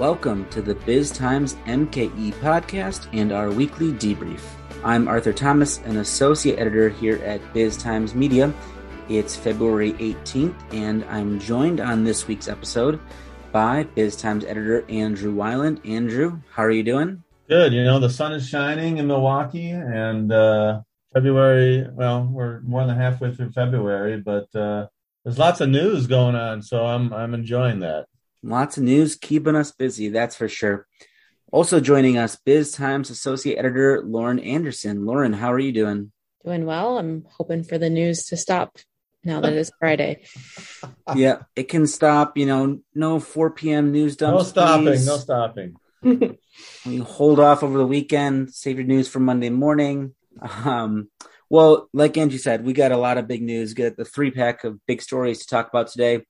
Welcome 0.00 0.48
to 0.50 0.60
the 0.60 0.74
Biz 0.74 1.12
Times 1.12 1.54
MKE 1.66 2.32
podcast 2.34 3.06
and 3.12 3.30
our 3.30 3.52
weekly 3.52 3.92
debrief. 3.92 4.40
I'm 4.82 5.06
Arthur 5.06 5.32
Thomas, 5.32 5.78
an 5.84 5.98
associate 5.98 6.58
editor 6.58 6.88
here 6.88 7.18
at 7.18 7.40
Biz 7.54 7.76
Times 7.76 8.12
Media. 8.12 8.52
It's 9.08 9.36
February 9.36 9.92
18th, 9.92 10.56
and 10.72 11.04
I'm 11.04 11.38
joined 11.38 11.78
on 11.78 12.02
this 12.02 12.26
week's 12.26 12.48
episode 12.48 12.98
by 13.52 13.84
Biz 13.84 14.16
Times 14.16 14.44
editor 14.44 14.84
Andrew 14.88 15.32
Weiland. 15.32 15.88
Andrew, 15.88 16.40
how 16.50 16.64
are 16.64 16.72
you 16.72 16.82
doing? 16.82 17.22
Good. 17.48 17.72
You 17.72 17.84
know, 17.84 18.00
the 18.00 18.10
sun 18.10 18.32
is 18.32 18.48
shining 18.48 18.98
in 18.98 19.06
Milwaukee, 19.06 19.70
and 19.70 20.32
uh, 20.32 20.80
February, 21.12 21.86
well, 21.92 22.28
we're 22.28 22.62
more 22.62 22.84
than 22.84 22.96
halfway 22.96 23.32
through 23.32 23.52
February, 23.52 24.20
but 24.20 24.52
uh, 24.56 24.88
there's 25.22 25.38
lots 25.38 25.60
of 25.60 25.68
news 25.68 26.08
going 26.08 26.34
on, 26.34 26.62
so 26.62 26.84
I'm 26.84 27.12
I'm 27.12 27.32
enjoying 27.32 27.78
that. 27.80 28.06
Lots 28.44 28.76
of 28.76 28.82
news 28.82 29.16
keeping 29.16 29.56
us 29.56 29.72
busy, 29.72 30.10
that's 30.10 30.36
for 30.36 30.48
sure. 30.48 30.86
Also 31.50 31.80
joining 31.80 32.18
us, 32.18 32.36
Biz 32.36 32.72
Times 32.72 33.08
associate 33.08 33.56
editor 33.56 34.02
Lauren 34.04 34.38
Anderson. 34.38 35.06
Lauren, 35.06 35.32
how 35.32 35.50
are 35.50 35.58
you 35.58 35.72
doing? 35.72 36.12
Doing 36.44 36.66
well. 36.66 36.98
I'm 36.98 37.24
hoping 37.38 37.64
for 37.64 37.78
the 37.78 37.88
news 37.88 38.26
to 38.26 38.36
stop 38.36 38.76
now 39.24 39.40
that 39.40 39.54
it's 39.54 39.70
Friday. 39.80 40.24
yeah, 41.14 41.44
it 41.56 41.70
can 41.70 41.86
stop. 41.86 42.36
You 42.36 42.44
know, 42.44 42.80
no 42.94 43.18
4 43.18 43.52
p.m. 43.52 43.92
news 43.92 44.16
dumps. 44.16 44.38
No 44.38 44.44
stopping. 44.44 44.84
Please. 44.84 45.06
No 45.06 45.16
stopping. 45.16 45.76
you 46.84 47.02
hold 47.02 47.40
off 47.40 47.62
over 47.62 47.78
the 47.78 47.86
weekend. 47.86 48.52
Save 48.52 48.76
your 48.76 48.86
news 48.86 49.08
for 49.08 49.20
Monday 49.20 49.48
morning. 49.48 50.14
Um, 50.42 51.08
well, 51.48 51.88
like 51.94 52.18
Angie 52.18 52.36
said, 52.36 52.64
we 52.64 52.74
got 52.74 52.92
a 52.92 52.98
lot 52.98 53.16
of 53.16 53.26
big 53.26 53.40
news. 53.40 53.72
Get 53.72 53.96
the 53.96 54.04
three 54.04 54.30
pack 54.30 54.64
of 54.64 54.84
big 54.86 55.00
stories 55.00 55.38
to 55.40 55.46
talk 55.46 55.68
about 55.68 55.86
today. 55.86 56.26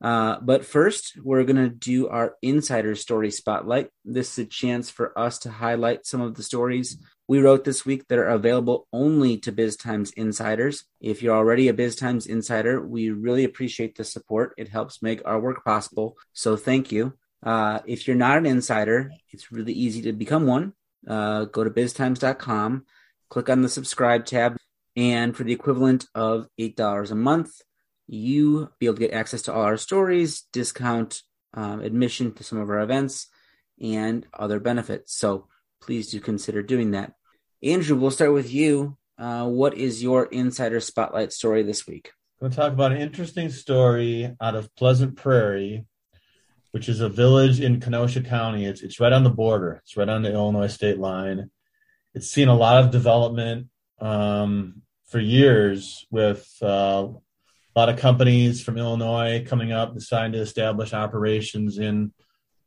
Uh, 0.00 0.38
but 0.40 0.64
first, 0.64 1.14
we're 1.22 1.44
going 1.44 1.56
to 1.56 1.68
do 1.68 2.08
our 2.08 2.36
insider 2.40 2.94
story 2.94 3.30
spotlight. 3.30 3.90
This 4.04 4.32
is 4.32 4.46
a 4.46 4.48
chance 4.48 4.90
for 4.90 5.18
us 5.18 5.40
to 5.40 5.50
highlight 5.50 6.06
some 6.06 6.20
of 6.20 6.34
the 6.34 6.42
stories 6.42 6.96
we 7.26 7.40
wrote 7.40 7.64
this 7.64 7.84
week 7.84 8.08
that 8.08 8.18
are 8.18 8.28
available 8.28 8.86
only 8.92 9.36
to 9.38 9.52
Biz 9.52 9.76
Times 9.76 10.12
insiders. 10.12 10.84
If 11.00 11.22
you're 11.22 11.36
already 11.36 11.68
a 11.68 11.74
Biz 11.74 11.96
Times 11.96 12.26
insider, 12.26 12.80
we 12.80 13.10
really 13.10 13.44
appreciate 13.44 13.96
the 13.96 14.04
support. 14.04 14.54
It 14.56 14.68
helps 14.68 15.02
make 15.02 15.20
our 15.26 15.38
work 15.38 15.64
possible. 15.64 16.16
So 16.32 16.56
thank 16.56 16.90
you. 16.90 17.14
Uh, 17.42 17.80
if 17.86 18.06
you're 18.06 18.16
not 18.16 18.38
an 18.38 18.46
insider, 18.46 19.12
it's 19.30 19.52
really 19.52 19.74
easy 19.74 20.02
to 20.02 20.12
become 20.12 20.46
one. 20.46 20.72
Uh, 21.06 21.44
go 21.44 21.64
to 21.64 21.70
biztimes.com, 21.70 22.86
click 23.28 23.48
on 23.50 23.62
the 23.62 23.68
subscribe 23.68 24.24
tab, 24.24 24.56
and 24.96 25.36
for 25.36 25.44
the 25.44 25.52
equivalent 25.52 26.06
of 26.14 26.48
$8 26.58 27.10
a 27.10 27.14
month, 27.14 27.50
you 28.08 28.70
be 28.78 28.86
able 28.86 28.96
to 28.96 29.00
get 29.00 29.12
access 29.12 29.42
to 29.42 29.52
all 29.52 29.62
our 29.62 29.76
stories, 29.76 30.42
discount 30.52 31.22
um, 31.54 31.80
admission 31.80 32.32
to 32.34 32.42
some 32.42 32.58
of 32.58 32.68
our 32.70 32.80
events, 32.80 33.28
and 33.80 34.26
other 34.34 34.58
benefits. 34.58 35.14
So 35.14 35.46
please 35.80 36.10
do 36.10 36.20
consider 36.20 36.62
doing 36.62 36.92
that. 36.92 37.12
Andrew, 37.62 37.96
we'll 37.96 38.10
start 38.10 38.32
with 38.32 38.52
you. 38.52 38.96
Uh, 39.18 39.46
what 39.46 39.74
is 39.74 40.02
your 40.02 40.26
insider 40.26 40.80
spotlight 40.80 41.32
story 41.32 41.62
this 41.62 41.86
week? 41.86 42.12
I'm 42.40 42.46
going 42.46 42.52
to 42.52 42.56
talk 42.56 42.72
about 42.72 42.92
an 42.92 43.00
interesting 43.00 43.50
story 43.50 44.34
out 44.40 44.54
of 44.54 44.74
Pleasant 44.76 45.16
Prairie, 45.16 45.86
which 46.70 46.88
is 46.88 47.00
a 47.00 47.08
village 47.08 47.60
in 47.60 47.80
Kenosha 47.80 48.22
County. 48.22 48.64
It's, 48.64 48.80
it's 48.80 49.00
right 49.00 49.12
on 49.12 49.24
the 49.24 49.30
border, 49.30 49.80
it's 49.82 49.96
right 49.96 50.08
on 50.08 50.22
the 50.22 50.32
Illinois 50.32 50.68
state 50.68 50.98
line. 50.98 51.50
It's 52.14 52.30
seen 52.30 52.48
a 52.48 52.54
lot 52.54 52.82
of 52.82 52.90
development 52.90 53.68
um, 54.00 54.82
for 55.06 55.18
years 55.18 56.06
with 56.10 56.48
uh, 56.62 57.08
a 57.78 57.86
lot 57.86 57.88
of 57.88 58.00
companies 58.00 58.60
from 58.60 58.76
Illinois 58.76 59.44
coming 59.46 59.70
up, 59.70 59.94
deciding 59.94 60.32
to 60.32 60.40
establish 60.40 60.92
operations 60.92 61.78
in 61.78 62.12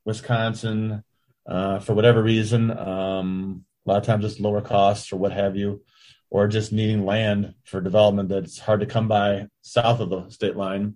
Wisconsin 0.06 1.04
uh, 1.46 1.80
for 1.80 1.94
whatever 1.94 2.24
reason. 2.24 2.72
Um, 2.72 3.66
a 3.86 3.90
lot 3.90 3.98
of 3.98 4.06
times 4.06 4.24
it's 4.24 4.40
lower 4.40 4.62
costs 4.62 5.12
or 5.12 5.18
what 5.18 5.34
have 5.34 5.58
you, 5.58 5.84
or 6.30 6.48
just 6.48 6.72
needing 6.72 7.06
land 7.06 7.56
for 7.66 7.82
development 7.82 8.30
that's 8.30 8.58
hard 8.58 8.80
to 8.80 8.86
come 8.86 9.10
by 9.10 9.48
south 9.62 10.00
of 10.00 10.10
the 10.10 10.30
state 10.30 10.56
line. 10.56 10.96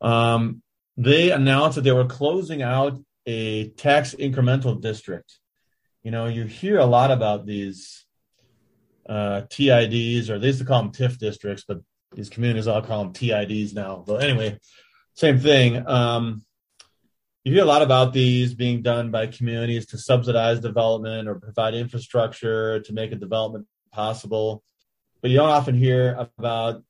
Um, 0.00 0.62
they 0.96 1.32
announced 1.32 1.74
that 1.74 1.82
they 1.82 1.90
were 1.90 2.04
closing 2.04 2.62
out 2.62 3.02
a 3.26 3.70
tax 3.70 4.14
incremental 4.14 4.80
district. 4.80 5.40
You 6.04 6.12
know, 6.12 6.26
you 6.26 6.44
hear 6.44 6.78
a 6.78 6.86
lot 6.86 7.10
about 7.10 7.46
these 7.46 8.06
uh, 9.08 9.42
TIDs, 9.50 10.30
or 10.30 10.38
they 10.38 10.46
used 10.46 10.60
to 10.60 10.64
call 10.64 10.84
them 10.84 10.92
TIF 10.92 11.18
districts, 11.18 11.64
but 11.66 11.78
these 12.14 12.30
communities 12.30 12.66
all 12.66 12.82
call 12.82 13.04
them 13.04 13.12
TIDs 13.12 13.74
now. 13.74 14.02
But 14.06 14.22
anyway, 14.22 14.58
same 15.14 15.38
thing. 15.38 15.86
Um, 15.86 16.42
you 17.44 17.52
hear 17.52 17.62
a 17.62 17.66
lot 17.66 17.82
about 17.82 18.12
these 18.12 18.54
being 18.54 18.82
done 18.82 19.10
by 19.10 19.26
communities 19.26 19.86
to 19.86 19.98
subsidize 19.98 20.60
development 20.60 21.28
or 21.28 21.36
provide 21.36 21.74
infrastructure 21.74 22.80
to 22.80 22.92
make 22.92 23.12
a 23.12 23.16
development 23.16 23.66
possible. 23.92 24.62
But 25.20 25.30
you 25.30 25.38
don't 25.38 25.50
often 25.50 25.74
hear 25.74 26.26
about 26.38 26.82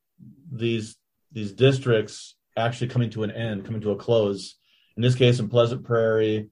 these 0.51 0.97
these 1.31 1.53
districts 1.53 2.37
actually 2.57 2.89
coming 2.89 3.11
to 3.11 3.23
an 3.23 3.31
end, 3.31 3.65
coming 3.65 3.81
to 3.83 3.93
a 3.93 3.97
close. 3.97 4.57
In 4.97 5.03
this 5.03 5.15
case, 5.15 5.39
in 5.39 5.49
Pleasant 5.49 5.85
Prairie, 5.85 6.49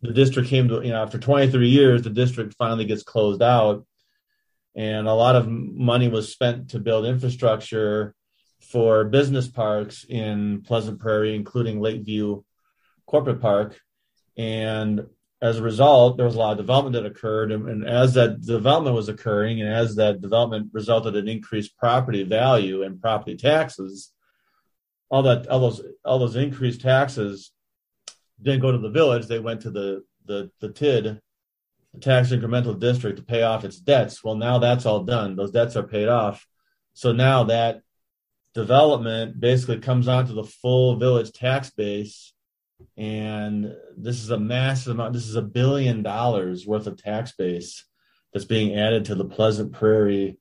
the 0.00 0.12
district 0.12 0.48
came 0.48 0.68
to 0.68 0.82
you 0.82 0.90
know 0.90 1.02
after 1.02 1.18
23 1.18 1.68
years, 1.68 2.02
the 2.02 2.10
district 2.10 2.54
finally 2.54 2.84
gets 2.84 3.02
closed 3.02 3.42
out 3.42 3.84
and 4.80 5.06
a 5.06 5.12
lot 5.12 5.36
of 5.36 5.46
money 5.46 6.08
was 6.08 6.32
spent 6.32 6.70
to 6.70 6.78
build 6.78 7.04
infrastructure 7.04 8.14
for 8.62 9.04
business 9.04 9.46
parks 9.46 10.06
in 10.08 10.62
Pleasant 10.62 10.98
Prairie, 10.98 11.34
including 11.34 11.82
Lakeview 11.82 12.42
Corporate 13.04 13.42
Park. 13.42 13.78
And 14.38 15.06
as 15.42 15.58
a 15.58 15.62
result, 15.62 16.16
there 16.16 16.24
was 16.24 16.34
a 16.34 16.38
lot 16.38 16.52
of 16.52 16.56
development 16.56 16.94
that 16.94 17.04
occurred. 17.04 17.52
And, 17.52 17.68
and, 17.68 17.86
as 17.86 18.14
that 18.14 18.40
development 18.40 18.96
was 18.96 19.10
occurring, 19.10 19.60
and 19.60 19.68
as 19.68 19.96
that 19.96 20.22
development 20.22 20.70
resulted 20.72 21.14
in 21.14 21.28
increased 21.28 21.76
property 21.76 22.22
value 22.22 22.82
and 22.82 23.02
property 23.02 23.36
taxes, 23.36 24.12
all 25.10 25.24
that 25.24 25.46
all 25.48 25.60
those 25.60 25.82
all 26.06 26.20
those 26.20 26.36
increased 26.36 26.80
taxes 26.80 27.52
didn't 28.40 28.62
go 28.62 28.72
to 28.72 28.78
the 28.78 28.88
village; 28.88 29.26
they 29.26 29.40
went 29.40 29.60
to 29.62 29.70
the 29.70 30.04
the 30.24 30.50
the 30.60 30.70
TID 30.70 31.20
the 31.94 32.00
tax 32.00 32.30
incremental 32.30 32.78
district 32.78 33.18
to 33.18 33.24
pay 33.24 33.42
off 33.42 33.64
its 33.64 33.78
debts. 33.78 34.22
Well, 34.22 34.36
now 34.36 34.58
that's 34.58 34.86
all 34.86 35.04
done. 35.04 35.36
Those 35.36 35.50
debts 35.50 35.76
are 35.76 35.82
paid 35.82 36.08
off. 36.08 36.46
So 36.94 37.12
now 37.12 37.44
that 37.44 37.82
development 38.54 39.40
basically 39.40 39.78
comes 39.78 40.08
onto 40.08 40.34
the 40.34 40.44
full 40.44 40.96
village 40.96 41.32
tax 41.32 41.70
base. 41.70 42.32
And 42.96 43.74
this 43.96 44.22
is 44.22 44.30
a 44.30 44.38
massive 44.38 44.94
amount. 44.94 45.12
This 45.12 45.28
is 45.28 45.36
a 45.36 45.42
billion 45.42 46.02
dollars 46.02 46.66
worth 46.66 46.86
of 46.86 46.96
tax 46.96 47.32
base 47.32 47.84
that's 48.32 48.44
being 48.44 48.78
added 48.78 49.06
to 49.06 49.14
the 49.14 49.24
Pleasant 49.24 49.72
Prairie 49.72 50.38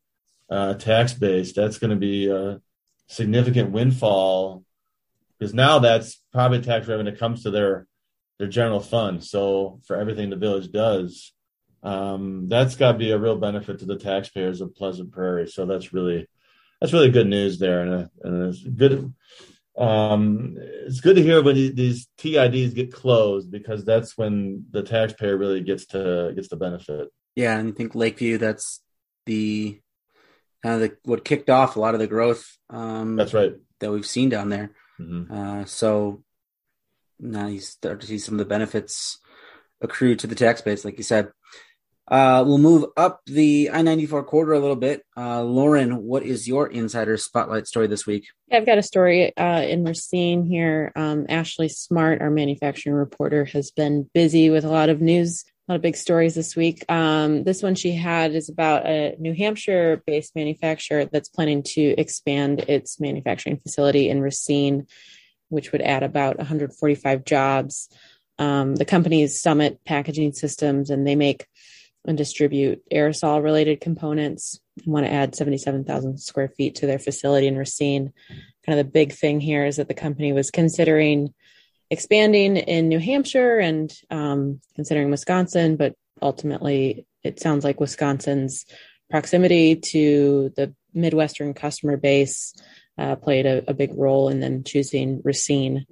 uh, 0.50 0.76
tax 0.76 1.14
base. 1.14 1.54
That's 1.54 1.80
going 1.80 1.92
to 1.92 1.96
be 1.96 2.30
a 2.30 2.62
significant 3.08 3.72
windfall 3.72 4.64
because 5.38 5.54
now 5.54 5.80
that's 5.80 6.22
property 6.32 6.64
tax 6.64 6.88
revenue 6.88 7.16
comes 7.16 7.44
to 7.44 7.52
their 7.52 7.88
their 8.38 8.48
general 8.48 8.80
fund. 8.80 9.24
So 9.24 9.82
for 9.86 9.98
everything 9.98 10.30
the 10.30 10.38
village 10.38 10.72
does, 10.72 11.34
um, 11.84 12.48
that's 12.48 12.76
got 12.76 12.94
to 12.94 12.98
be 12.98 13.12
a 13.12 13.18
real 13.18 13.38
benefit 13.38 13.80
to 13.80 13.86
the 13.86 13.98
taxpayers 13.98 14.62
of 14.62 14.76
Pleasant 14.76 15.12
Prairie. 15.12 15.48
So 15.48 15.66
that's 15.66 15.94
really 15.94 16.28
that's 16.80 16.94
really 16.94 17.12
good 17.12 17.28
news 17.28 17.60
there, 17.60 17.82
and, 17.82 17.94
uh, 17.94 18.08
and 18.24 18.54
it's 18.54 18.64
good. 18.64 19.14
Um, 19.78 20.56
it's 20.58 21.00
good 21.00 21.16
to 21.16 21.24
hear 21.24 21.42
when 21.42 21.56
these 21.56 22.08
TIDs 22.18 22.76
get 22.76 22.92
closed 22.92 23.50
because 23.50 23.86
that's 23.86 24.18
when 24.18 24.66
the 24.72 24.84
taxpayer 24.84 25.38
really 25.38 25.62
gets 25.62 25.86
to 25.88 26.34
gets 26.36 26.50
the 26.50 26.58
benefit. 26.58 27.10
Yeah, 27.36 27.58
and 27.58 27.70
I 27.70 27.72
think 27.72 27.96
Lakeview 27.96 28.38
that's 28.38 28.82
the 29.26 29.80
kind 30.64 30.76
of 30.76 30.82
the, 30.82 30.98
what 31.04 31.24
kicked 31.24 31.50
off 31.50 31.76
a 31.76 31.80
lot 31.80 31.94
of 31.94 32.00
the 32.00 32.08
growth. 32.08 32.58
Um, 32.70 33.16
that's 33.16 33.34
right 33.34 33.54
that 33.80 33.92
we've 33.92 34.06
seen 34.06 34.30
down 34.30 34.50
there. 34.50 34.72
Mm-hmm. 35.00 35.34
Uh, 35.34 35.66
so 35.66 36.24
now 37.20 37.48
you 37.48 37.60
start 37.60 38.02
to 38.02 38.08
see 38.08 38.20
some 38.20 38.36
of 38.36 38.40
the 38.40 38.46
benefits 38.46 39.20
accrue 39.82 40.16
to 40.16 40.28
the 40.28 40.36
tax 40.36 40.62
base, 40.62 40.86
like 40.86 40.98
you 40.98 41.04
said. 41.04 41.32
Uh, 42.10 42.44
we'll 42.46 42.58
move 42.58 42.86
up 42.98 43.22
the 43.26 43.70
I 43.72 43.84
94 43.84 44.24
corridor 44.24 44.54
a 44.54 44.60
little 44.60 44.76
bit. 44.76 45.06
Uh, 45.16 45.44
Lauren, 45.44 46.04
what 46.04 46.24
is 46.24 46.48
your 46.48 46.68
insider 46.68 47.18
spotlight 47.18 47.68
story 47.68 47.86
this 47.88 48.08
week? 48.08 48.28
I've 48.52 48.66
got 48.66 48.80
a 48.80 48.84
story 48.84 49.36
uh, 49.38 49.62
in 49.62 49.84
Racine 49.84 50.44
here. 50.44 50.92
Um, 50.96 51.28
Ashley 51.30 51.70
Smart, 51.70 52.22
our 52.22 52.32
manufacturing 52.32 52.96
reporter, 52.96 53.46
has 53.46 53.70
been 53.70 54.10
busy 54.14 54.50
with 54.50 54.66
a 54.66 54.70
lot 54.70 54.90
of 54.90 55.02
news, 55.02 55.46
a 55.68 55.74
lot 55.74 55.76
of 55.76 55.82
big 55.84 55.96
stories 55.96 56.34
this 56.34 56.56
week. 56.56 56.84
Um, 56.90 57.44
this 57.44 57.62
one 57.62 57.76
she 57.76 57.94
had 57.94 58.34
is 58.34 58.50
about 58.50 58.88
a 58.88 59.16
New 59.20 59.36
Hampshire 59.36 60.02
based 60.08 60.36
manufacturer 60.36 61.06
that's 61.06 61.30
planning 61.30 61.62
to 61.62 61.82
expand 61.82 62.62
its 62.62 63.00
manufacturing 63.00 63.60
facility 63.60 64.10
in 64.10 64.20
Racine, 64.20 64.88
which 65.50 65.72
would 65.72 65.84
add 65.84 66.02
about 66.02 66.40
145 66.40 67.24
jobs. 67.24 67.88
Um, 68.40 68.76
the 68.76 68.86
company's 68.86 69.40
Summit 69.40 69.82
Packaging 69.86 70.34
Systems, 70.34 70.90
and 70.90 71.06
they 71.06 71.16
make 71.16 71.46
and 72.10 72.18
distribute 72.18 72.82
aerosol 72.92 73.42
related 73.42 73.80
components. 73.80 74.60
want 74.86 75.06
to 75.06 75.12
add 75.12 75.36
77,000 75.36 76.18
square 76.18 76.50
feet 76.50 76.76
to 76.76 76.88
their 76.88 77.00
facility 77.00 77.46
in 77.48 77.56
Racine. 77.56 78.12
Kind 78.66 78.80
of 78.80 78.86
the 78.86 78.92
big 78.92 79.14
thing 79.14 79.40
here 79.40 79.66
is 79.66 79.78
that 79.78 79.88
the 79.88 79.94
company 79.94 80.34
was 80.34 80.50
considering 80.50 81.34
expanding 81.92 82.58
in 82.58 82.90
New 82.90 83.00
Hampshire 83.00 83.60
and 83.60 83.94
um, 84.10 84.60
considering 84.76 85.12
Wisconsin, 85.12 85.76
but 85.76 85.96
ultimately 86.22 87.06
it 87.24 87.40
sounds 87.40 87.64
like 87.64 87.80
Wisconsin's 87.80 88.66
proximity 89.10 89.76
to 89.76 90.52
the 90.56 90.74
Midwestern 90.94 91.54
customer 91.54 91.96
base 91.96 92.56
uh, 92.98 93.16
played 93.16 93.46
a, 93.46 93.64
a, 93.70 93.74
big 93.74 93.92
role 93.96 94.30
in 94.30 94.40
them 94.40 94.64
choosing 94.64 95.22
Racine. 95.24 95.86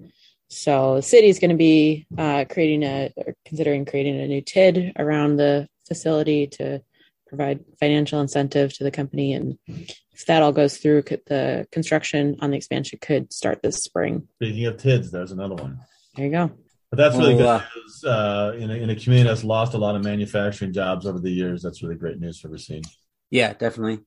So 0.50 0.96
the 0.96 1.02
city 1.02 1.28
is 1.28 1.40
going 1.40 1.52
to 1.52 1.58
be 1.58 2.06
uh, 2.18 2.46
creating 2.50 2.84
a, 2.84 3.14
considering 3.46 3.86
creating 3.86 4.20
a 4.20 4.28
new 4.28 4.42
TID 4.42 4.94
around 4.98 5.38
the 5.38 5.68
facility 5.88 6.48
to 6.48 6.82
provide 7.28 7.64
financial 7.80 8.22
incentive 8.22 8.74
to 8.74 8.84
the 8.84 8.92
company. 8.92 9.34
And 9.34 9.58
if 9.68 10.26
that 10.28 10.42
all 10.42 10.52
goes 10.52 10.78
through, 10.78 11.04
the 11.04 11.68
construction 11.72 12.38
on 12.40 12.52
the 12.52 12.58
expansion 12.58 13.00
could 13.02 13.34
start 13.34 13.62
this 13.62 13.78
spring. 13.78 14.28
Speaking 14.36 14.66
of 14.66 14.78
TIDs, 14.78 15.12
there's 15.12 15.32
another 15.32 15.56
one. 15.56 15.80
There 16.16 16.26
you 16.26 16.32
go. 16.32 16.52
But 16.90 16.98
that's 16.98 17.18
really 17.18 17.36
good 17.36 17.62
news. 17.76 18.04
Uh, 18.04 18.54
in, 18.58 18.72
a, 18.72 18.76
in 18.76 18.90
a 18.90 18.96
community 18.96 19.28
that's 19.28 19.44
lost 19.44 19.74
a 19.74 19.78
lot 19.78 19.96
of 19.96 20.04
manufacturing 20.04 20.72
jobs 20.72 21.06
over 21.06 21.20
the 21.20 21.30
years, 21.30 21.62
that's 21.62 21.84
really 21.84 21.96
great 21.96 22.20
news 22.20 22.40
for 22.40 22.48
Racine. 22.48 22.84
Yeah, 23.30 23.54
definitely. 23.54 24.00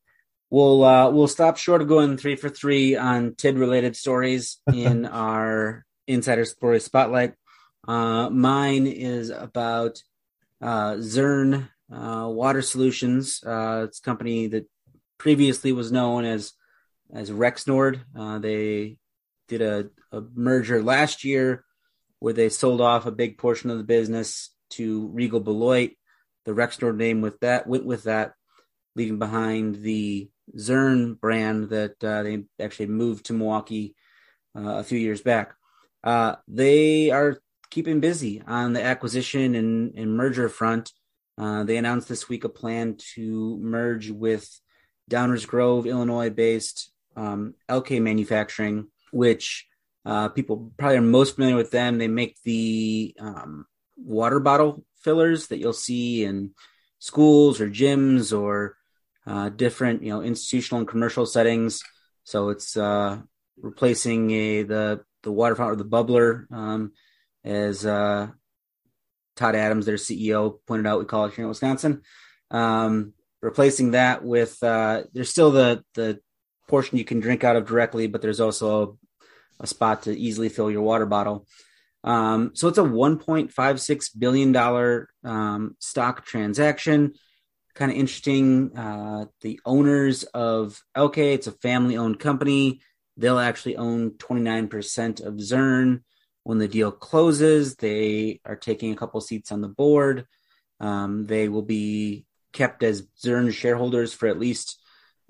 We'll 0.48 0.82
uh, 0.82 1.10
we'll 1.10 1.28
stop 1.28 1.58
short 1.58 1.82
of 1.82 1.88
going 1.88 2.16
three 2.16 2.34
for 2.36 2.48
three 2.48 2.96
on 2.96 3.34
TID 3.36 3.58
related 3.58 3.96
stories 3.96 4.58
in 4.74 5.06
our 5.06 5.84
Insider 6.08 6.44
Story 6.44 6.80
Spotlight. 6.80 7.34
Uh, 7.86 8.30
mine 8.30 8.86
is 8.86 9.30
about 9.30 10.02
uh, 10.60 10.96
Zurn 11.00 11.68
uh, 11.92 12.28
Water 12.28 12.62
Solutions. 12.62 13.42
Uh, 13.44 13.86
it's 13.88 13.98
a 13.98 14.02
company 14.02 14.48
that 14.48 14.68
previously 15.18 15.72
was 15.72 15.92
known 15.92 16.24
as 16.24 16.52
as 17.12 17.30
Rexnord. 17.30 18.00
Uh, 18.16 18.38
they 18.38 18.98
did 19.48 19.62
a, 19.62 19.90
a 20.12 20.22
merger 20.34 20.82
last 20.82 21.24
year 21.24 21.64
where 22.20 22.34
they 22.34 22.48
sold 22.48 22.80
off 22.80 23.06
a 23.06 23.12
big 23.12 23.38
portion 23.38 23.70
of 23.70 23.78
the 23.78 23.84
business 23.84 24.50
to 24.70 25.08
Regal 25.08 25.40
Beloit. 25.40 25.92
The 26.44 26.52
Rexnord 26.52 26.96
name 26.96 27.20
with 27.20 27.40
that 27.40 27.66
went 27.66 27.84
with 27.84 28.04
that, 28.04 28.34
leaving 28.94 29.18
behind 29.18 29.76
the 29.76 30.30
Zurn 30.56 31.14
brand 31.14 31.70
that 31.70 32.02
uh, 32.02 32.22
they 32.22 32.44
actually 32.60 32.86
moved 32.86 33.26
to 33.26 33.32
Milwaukee 33.32 33.94
uh, 34.56 34.78
a 34.78 34.84
few 34.84 34.98
years 34.98 35.20
back. 35.20 35.54
They 36.48 37.10
are 37.10 37.38
keeping 37.70 38.00
busy 38.00 38.42
on 38.46 38.72
the 38.72 38.82
acquisition 38.82 39.54
and, 39.54 39.94
and 39.96 40.16
merger 40.16 40.48
front. 40.48 40.92
Uh, 41.38 41.64
they 41.64 41.76
announced 41.76 42.08
this 42.08 42.28
week 42.28 42.44
a 42.44 42.48
plan 42.48 42.96
to 43.14 43.56
merge 43.58 44.10
with 44.10 44.60
Downers 45.10 45.46
Grove, 45.46 45.86
Illinois 45.86 46.30
based 46.30 46.92
um, 47.16 47.54
Elkay 47.68 48.00
Manufacturing, 48.00 48.88
which 49.12 49.66
uh, 50.04 50.28
people 50.28 50.72
probably 50.76 50.98
are 50.98 51.02
most 51.02 51.34
familiar 51.34 51.56
with 51.56 51.70
them. 51.70 51.98
They 51.98 52.08
make 52.08 52.36
the 52.44 53.14
um, 53.18 53.66
water 53.96 54.40
bottle 54.40 54.84
fillers 55.02 55.48
that 55.48 55.58
you'll 55.58 55.72
see 55.72 56.24
in 56.24 56.52
schools 56.98 57.60
or 57.60 57.68
gyms 57.68 58.38
or 58.38 58.76
uh, 59.26 59.48
different, 59.48 60.02
you 60.02 60.10
know, 60.10 60.22
institutional 60.22 60.80
and 60.80 60.88
commercial 60.88 61.26
settings. 61.26 61.82
So 62.24 62.50
it's 62.50 62.76
uh, 62.76 63.20
replacing 63.56 64.30
a 64.30 64.62
the 64.62 65.00
the 65.22 65.32
water 65.32 65.54
fountain 65.54 65.74
or 65.74 65.82
the 65.82 65.84
bubbler, 65.84 66.50
um, 66.50 66.92
as 67.44 67.84
uh, 67.86 68.28
Todd 69.36 69.54
Adams, 69.54 69.86
their 69.86 69.96
CEO, 69.96 70.58
pointed 70.66 70.86
out. 70.86 70.98
We 70.98 71.06
call 71.06 71.26
it 71.26 71.34
here 71.34 71.44
in 71.44 71.48
Wisconsin. 71.48 72.02
Um, 72.50 73.14
replacing 73.42 73.92
that 73.92 74.24
with 74.24 74.62
uh, 74.62 75.04
there's 75.12 75.30
still 75.30 75.50
the 75.50 75.84
the 75.94 76.20
portion 76.68 76.98
you 76.98 77.04
can 77.04 77.20
drink 77.20 77.44
out 77.44 77.56
of 77.56 77.66
directly, 77.66 78.06
but 78.06 78.22
there's 78.22 78.40
also 78.40 78.98
a, 79.60 79.64
a 79.64 79.66
spot 79.66 80.02
to 80.02 80.16
easily 80.16 80.48
fill 80.48 80.70
your 80.70 80.82
water 80.82 81.06
bottle. 81.06 81.46
Um, 82.02 82.52
so 82.54 82.68
it's 82.68 82.78
a 82.78 82.82
1.56 82.82 84.08
billion 84.18 84.52
dollar 84.52 85.08
um, 85.24 85.76
stock 85.78 86.24
transaction 86.24 87.14
kind 87.74 87.90
of 87.90 87.96
interesting. 87.96 88.76
Uh, 88.76 89.26
the 89.40 89.60
owners 89.64 90.24
of 90.24 90.82
Elkay, 90.96 91.34
it's 91.34 91.46
a 91.46 91.52
family 91.52 91.96
owned 91.96 92.18
company. 92.18 92.80
They'll 93.16 93.38
actually 93.38 93.76
own 93.76 94.12
29% 94.12 95.24
of 95.24 95.40
Zurn. 95.40 96.04
When 96.44 96.58
the 96.58 96.68
deal 96.68 96.90
closes, 96.90 97.76
they 97.76 98.40
are 98.44 98.56
taking 98.56 98.92
a 98.92 98.96
couple 98.96 99.20
seats 99.20 99.52
on 99.52 99.60
the 99.60 99.68
board. 99.68 100.26
Um, 100.80 101.26
they 101.26 101.48
will 101.48 101.62
be 101.62 102.24
kept 102.52 102.82
as 102.82 103.06
Zurn 103.22 103.52
shareholders 103.52 104.12
for 104.12 104.26
at 104.26 104.38
least 104.38 104.80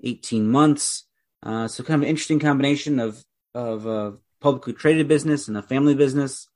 18 0.03 0.49
months. 0.49 1.05
Uh, 1.43 1.67
so, 1.67 1.83
kind 1.83 2.01
of 2.01 2.03
an 2.03 2.09
interesting 2.09 2.39
combination 2.39 2.99
of 2.99 3.23
of 3.53 3.85
a 3.85 4.13
publicly 4.39 4.73
traded 4.73 5.07
business 5.07 5.47
and 5.47 5.57
a 5.57 5.61
family 5.61 5.95
business. 5.95 6.47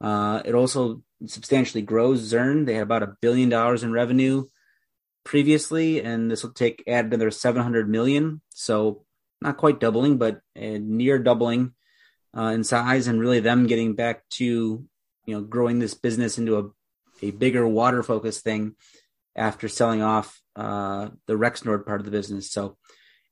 Uh, 0.00 0.40
it 0.44 0.54
also 0.54 1.02
substantially 1.26 1.82
grows 1.82 2.20
Zurn. 2.20 2.64
They 2.64 2.74
had 2.74 2.84
about 2.84 3.02
a 3.02 3.16
billion 3.20 3.48
dollars 3.48 3.82
in 3.82 3.92
revenue 3.92 4.44
previously, 5.24 6.00
and 6.02 6.30
this 6.30 6.42
will 6.42 6.52
take 6.52 6.82
add 6.86 7.06
another 7.06 7.30
700 7.30 7.88
million. 7.88 8.40
So 8.50 9.04
not 9.40 9.56
quite 9.56 9.80
doubling, 9.80 10.18
but 10.18 10.40
near 10.56 11.18
doubling 11.18 11.74
uh, 12.36 12.52
in 12.54 12.64
size, 12.64 13.06
and 13.06 13.20
really 13.20 13.40
them 13.40 13.66
getting 13.66 13.94
back 13.94 14.28
to 14.30 14.44
you 15.26 15.34
know 15.34 15.42
growing 15.42 15.78
this 15.78 15.94
business 15.94 16.38
into 16.38 16.58
a 16.58 16.70
a 17.22 17.30
bigger 17.30 17.66
water 17.66 18.02
focused 18.02 18.42
thing 18.42 18.74
after 19.36 19.68
selling 19.68 20.02
off 20.02 20.40
uh, 20.56 21.08
the 21.26 21.34
Rexnord 21.34 21.86
part 21.86 22.00
of 22.00 22.04
the 22.04 22.10
business. 22.10 22.50
So 22.50 22.76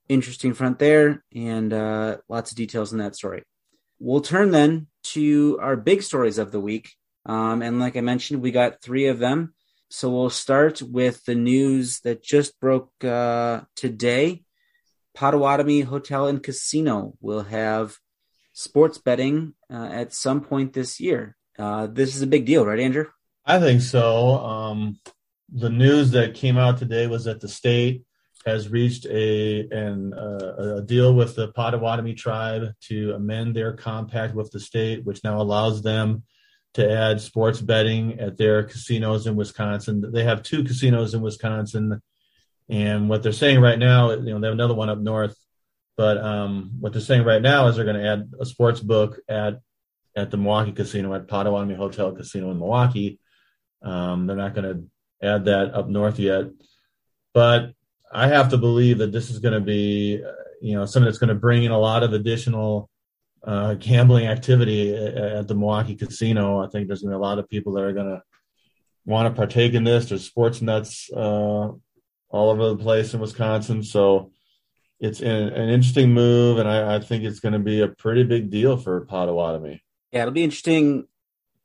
interesting 0.07 0.53
front 0.53 0.79
there, 0.79 1.23
and 1.35 1.73
uh, 1.73 2.17
lots 2.27 2.51
of 2.51 2.57
details 2.57 2.91
in 2.91 2.99
that 2.99 3.15
story. 3.15 3.43
We'll 3.99 4.21
turn 4.21 4.51
then 4.51 4.87
to 5.03 5.59
our 5.61 5.75
big 5.75 6.03
stories 6.03 6.37
of 6.37 6.51
the 6.51 6.59
week. 6.59 6.91
Um, 7.25 7.61
and 7.61 7.79
like 7.79 7.97
I 7.97 8.01
mentioned, 8.01 8.41
we 8.41 8.51
got 8.51 8.81
three 8.81 9.07
of 9.07 9.19
them. 9.19 9.53
So 9.89 10.09
we'll 10.09 10.29
start 10.29 10.81
with 10.81 11.25
the 11.25 11.35
news 11.35 11.99
that 12.01 12.23
just 12.23 12.59
broke 12.59 12.91
uh, 13.03 13.61
today. 13.75 14.43
Potawatomi 15.15 15.81
Hotel 15.81 16.27
and 16.27 16.41
Casino 16.41 17.13
will 17.19 17.43
have 17.43 17.97
sports 18.59 18.97
betting 18.97 19.53
uh, 19.71 19.89
at 19.89 20.13
some 20.13 20.41
point 20.41 20.73
this 20.73 20.99
year. 20.99 21.37
Uh, 21.57 21.87
this 21.87 22.13
is 22.13 22.21
a 22.21 22.27
big 22.27 22.45
deal, 22.45 22.65
right, 22.65 22.79
Andrew? 22.79 23.05
I 23.45 23.59
think 23.59 23.81
so. 23.81 24.37
Um, 24.37 24.99
the 25.49 25.69
news 25.69 26.11
that 26.11 26.35
came 26.35 26.57
out 26.57 26.77
today 26.77 27.07
was 27.07 27.23
that 27.23 27.39
the 27.39 27.47
state 27.47 28.03
has 28.45 28.67
reached 28.69 29.05
a 29.05 29.67
an, 29.69 30.13
uh, 30.13 30.77
a 30.77 30.81
deal 30.81 31.13
with 31.13 31.35
the 31.35 31.47
Potawatomi 31.53 32.15
tribe 32.15 32.73
to 32.87 33.13
amend 33.13 33.55
their 33.55 33.73
compact 33.73 34.35
with 34.35 34.51
the 34.51 34.59
state, 34.59 35.05
which 35.05 35.23
now 35.23 35.41
allows 35.41 35.81
them 35.81 36.23
to 36.73 36.89
add 36.89 37.21
sports 37.21 37.61
betting 37.61 38.19
at 38.19 38.37
their 38.37 38.63
casinos 38.63 39.25
in 39.25 39.37
Wisconsin. 39.37 40.03
They 40.11 40.25
have 40.25 40.43
two 40.43 40.65
casinos 40.65 41.13
in 41.13 41.21
Wisconsin, 41.21 42.01
and 42.67 43.09
what 43.09 43.23
they're 43.23 43.31
saying 43.31 43.61
right 43.61 43.79
now, 43.79 44.11
you 44.11 44.33
know, 44.33 44.39
they 44.39 44.47
have 44.47 44.53
another 44.53 44.75
one 44.75 44.89
up 44.89 44.99
north. 44.99 45.37
But 45.99 46.17
um, 46.19 46.71
what 46.79 46.93
they're 46.93 47.01
saying 47.01 47.25
right 47.25 47.41
now 47.41 47.67
is 47.67 47.75
they're 47.75 47.83
going 47.83 48.01
to 48.01 48.07
add 48.07 48.31
a 48.39 48.45
sports 48.45 48.79
book 48.79 49.19
at 49.27 49.59
at 50.15 50.31
the 50.31 50.37
Milwaukee 50.37 50.71
Casino 50.71 51.13
at 51.13 51.27
Potawatomi 51.27 51.75
Hotel 51.75 52.13
Casino 52.13 52.51
in 52.51 52.57
Milwaukee. 52.57 53.19
Um, 53.81 54.25
they're 54.25 54.37
not 54.37 54.55
going 54.55 54.63
to 55.21 55.27
add 55.27 55.43
that 55.45 55.73
up 55.73 55.89
north 55.89 56.17
yet, 56.17 56.45
but 57.33 57.73
I 58.09 58.29
have 58.29 58.47
to 58.51 58.57
believe 58.57 58.99
that 58.99 59.11
this 59.11 59.29
is 59.29 59.39
going 59.39 59.55
to 59.55 59.59
be, 59.59 60.23
uh, 60.25 60.31
you 60.61 60.77
know, 60.77 60.85
something 60.85 61.03
that's 61.03 61.17
going 61.17 61.35
to 61.35 61.35
bring 61.35 61.65
in 61.65 61.71
a 61.71 61.77
lot 61.77 62.03
of 62.03 62.13
additional 62.13 62.89
uh, 63.43 63.73
gambling 63.73 64.27
activity 64.27 64.95
at 64.95 65.49
the 65.49 65.53
Milwaukee 65.53 65.97
casino. 65.97 66.63
I 66.63 66.69
think 66.69 66.87
there's 66.87 67.01
going 67.01 67.11
to 67.11 67.17
be 67.17 67.21
a 67.21 67.27
lot 67.27 67.39
of 67.39 67.49
people 67.49 67.73
that 67.73 67.83
are 67.83 67.91
going 67.91 68.07
to 68.07 68.21
want 69.03 69.27
to 69.27 69.37
partake 69.37 69.73
in 69.73 69.83
this. 69.83 70.07
There's 70.07 70.25
sports 70.25 70.61
nuts 70.61 71.09
uh, 71.13 71.67
all 72.29 72.49
over 72.51 72.69
the 72.69 72.77
place 72.77 73.13
in 73.13 73.19
Wisconsin. 73.19 73.83
So 73.83 74.31
it's 74.99 75.21
an, 75.21 75.53
interesting 75.69 76.13
move, 76.13 76.57
and 76.57 76.67
I, 76.67 76.95
I, 76.95 76.99
think 76.99 77.23
it's 77.23 77.39
going 77.39 77.53
to 77.53 77.59
be 77.59 77.81
a 77.81 77.87
pretty 77.87 78.23
big 78.23 78.49
deal 78.49 78.75
for 78.75 79.05
Potawatomi. 79.05 79.81
Yeah, 80.11 80.21
it'll 80.21 80.33
be 80.33 80.43
interesting. 80.43 81.07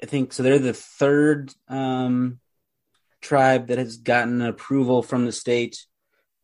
I 0.03 0.07
think 0.07 0.33
so. 0.33 0.43
They're 0.43 0.59
the 0.59 0.73
third 0.73 1.53
um, 1.69 2.39
tribe 3.21 3.69
that 3.69 3.79
has 3.79 3.97
gotten 3.97 4.41
approval 4.41 5.03
from 5.03 5.27
the 5.27 5.33
state. 5.33 5.85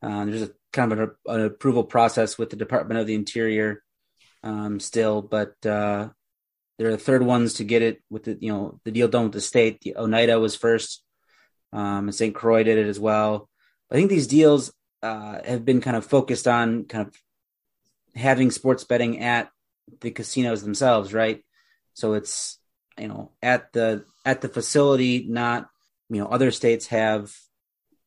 Uh, 0.03 0.25
there's 0.25 0.43
a 0.43 0.51
kind 0.73 0.93
of 0.93 0.99
an, 0.99 1.11
an 1.27 1.41
approval 1.43 1.85
process 1.85 2.39
with 2.39 2.51
the 2.51 2.57
Department 2.57 2.99
of 2.99 3.07
the 3.07 3.15
Interior 3.15 3.83
um, 4.43 4.81
still, 4.81 5.23
but 5.23 5.55
uh, 5.65 6.09
they're 6.79 6.91
the 6.91 6.99
third 6.99 7.23
ones 7.23 7.55
to 7.55 7.65
get 7.65 7.83
it 7.83 8.03
with 8.11 8.25
the 8.25 8.39
you 8.41 8.53
know 8.53 8.81
the 8.85 8.91
deal 8.91 9.07
done 9.07 9.25
with 9.25 9.33
the 9.33 9.41
state. 9.41 9.81
The 9.83 9.97
Oneida 9.97 10.41
was 10.41 10.57
first, 10.57 11.05
um, 11.73 12.09
and 12.09 12.15
St. 12.15 12.35
Croix 12.35 12.65
did 12.65 12.79
it 12.79 12.89
as 12.89 12.99
well. 12.99 13.49
I 13.91 13.95
think 13.95 14.09
these 14.09 14.27
deals 14.27 14.73
uh, 15.03 15.39
have 15.45 15.65
been 15.65 15.81
kind 15.81 15.97
of 15.97 16.05
focused 16.05 16.47
on 16.47 16.85
kind 16.85 17.07
of 17.07 17.15
having 18.15 18.51
sports 18.51 18.85
betting 18.85 19.21
at 19.21 19.51
the 20.01 20.11
casinos 20.11 20.63
themselves, 20.63 21.13
right? 21.13 21.45
So 21.95 22.15
it's 22.15 22.59
you 22.99 23.09
know 23.09 23.33
at 23.43 23.73
the 23.73 24.05
at 24.25 24.41
the 24.41 24.49
facility, 24.49 25.27
not 25.29 25.69
you 26.09 26.21
know 26.21 26.27
other 26.27 26.51
states 26.51 26.87
have 26.89 27.35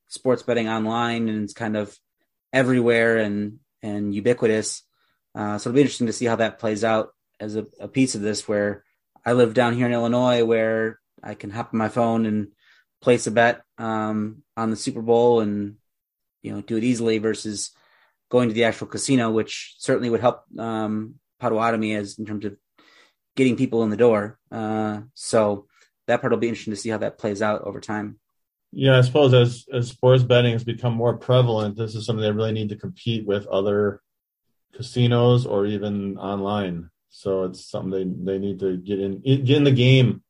sports 0.08 0.44
betting 0.44 0.70
online 0.70 1.30
and 1.30 1.44
it's 1.44 1.54
kind 1.54 1.76
of 1.76 1.98
everywhere 2.52 3.18
and 3.18 3.60
and 3.82 4.14
ubiquitous. 4.14 4.84
Uh, 5.36 5.58
so 5.58 5.70
it'll 5.70 5.76
be 5.76 5.82
interesting 5.82 6.08
to 6.08 6.14
see 6.14 6.26
how 6.26 6.36
that 6.36 6.60
plays 6.60 6.84
out 6.84 7.10
as 7.40 7.56
a, 7.56 7.66
a 7.80 7.88
piece 7.88 8.14
of 8.16 8.22
this, 8.22 8.48
where 8.48 8.84
I 9.26 9.34
live 9.34 9.54
down 9.54 9.74
here 9.74 9.88
in 9.88 9.94
Illinois 9.94 10.44
where 10.44 11.00
I 11.24 11.34
can 11.34 11.50
hop 11.50 11.74
on 11.74 11.78
my 11.80 11.90
phone 11.90 12.26
and 12.26 12.50
place 13.02 13.28
a 13.28 13.32
bet 13.32 13.62
um, 13.78 14.44
on 14.56 14.70
the 14.70 14.76
Super 14.76 15.02
Bowl 15.02 15.40
and 15.40 15.78
you 16.44 16.54
know 16.54 16.62
do 16.62 16.78
it 16.78 16.84
easily 16.84 17.18
versus 17.18 17.72
going 18.30 18.50
to 18.50 18.54
the 18.54 18.66
actual 18.66 18.88
casino, 18.88 19.32
which 19.32 19.76
certainly 19.80 20.10
would 20.10 20.22
help 20.22 20.44
um, 20.60 21.16
Potawatomi 21.40 21.96
as 21.96 22.20
in 22.20 22.26
terms 22.26 22.46
of 22.46 22.56
getting 23.36 23.56
people 23.56 23.84
in 23.84 23.90
the 23.90 23.98
door. 23.98 24.40
Uh, 24.52 25.02
so 25.14 25.68
that 26.08 26.22
part 26.22 26.32
will 26.32 26.40
be 26.40 26.50
interesting 26.50 26.74
to 26.74 26.80
see 26.80 26.90
how 26.90 26.98
that 26.98 27.18
plays 27.18 27.42
out 27.42 27.62
over 27.64 27.80
time. 27.80 28.20
Yeah, 28.72 28.98
I 28.98 29.02
suppose 29.02 29.34
as 29.34 29.66
as 29.72 29.90
sports 29.90 30.24
betting 30.24 30.54
has 30.54 30.64
become 30.64 30.94
more 30.94 31.18
prevalent, 31.18 31.78
this 31.78 31.96
is 31.96 32.06
something 32.06 32.24
they 32.24 32.32
really 32.32 32.54
need 32.54 32.70
to 32.70 32.76
compete 32.76 33.26
with 33.26 33.46
other 33.48 34.02
casinos 34.74 35.46
or 35.46 35.66
even 35.66 36.18
online. 36.18 36.90
So 37.10 37.44
it's 37.44 37.70
something 37.70 37.92
they, 37.92 38.34
they 38.34 38.40
need 38.40 38.60
to 38.62 38.78
get 38.78 39.00
in 39.00 39.22
get 39.22 39.58
in 39.58 39.64
the 39.64 39.72
game. 39.72 40.24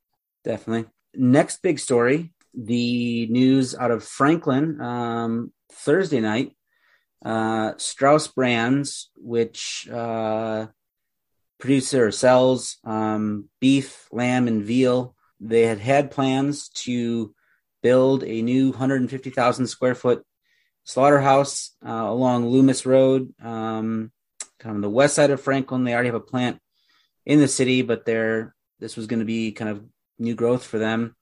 Definitely. 0.43 0.89
Next 1.15 1.61
big 1.61 1.79
story: 1.79 2.33
the 2.53 3.27
news 3.27 3.75
out 3.75 3.91
of 3.91 4.03
Franklin 4.03 4.81
um, 4.81 5.53
Thursday 5.73 6.19
night. 6.19 6.55
Uh, 7.23 7.73
Strauss 7.77 8.27
Brands, 8.27 9.09
which 9.15 9.87
uh, 9.91 10.67
produces 11.59 11.93
or 11.93 12.11
sells 12.11 12.77
um, 12.83 13.49
beef, 13.61 14.07
lamb, 14.11 14.47
and 14.47 14.63
veal, 14.63 15.15
they 15.39 15.63
had 15.63 15.79
had 15.79 16.11
plans 16.11 16.69
to 16.69 17.33
build 17.81 18.23
a 18.23 18.41
new 18.41 18.71
150,000 18.71 19.67
square 19.67 19.95
foot 19.95 20.23
slaughterhouse 20.83 21.71
uh, 21.85 21.91
along 22.07 22.47
Loomis 22.47 22.85
Road, 22.85 23.33
um, 23.41 24.11
kind 24.59 24.71
of 24.71 24.75
on 24.75 24.81
the 24.81 24.89
west 24.89 25.15
side 25.15 25.31
of 25.31 25.41
Franklin. 25.41 25.83
They 25.83 25.93
already 25.93 26.09
have 26.09 26.15
a 26.15 26.19
plant 26.19 26.59
in 27.25 27.39
the 27.39 27.47
city, 27.47 27.81
but 27.81 28.05
they're 28.05 28.55
this 28.79 28.97
was 28.97 29.07
going 29.07 29.19
to 29.19 29.25
be 29.25 29.51
kind 29.53 29.69
of 29.69 29.85
new 30.19 30.35
growth 30.35 30.65
for 30.65 30.77
them. 30.77 31.15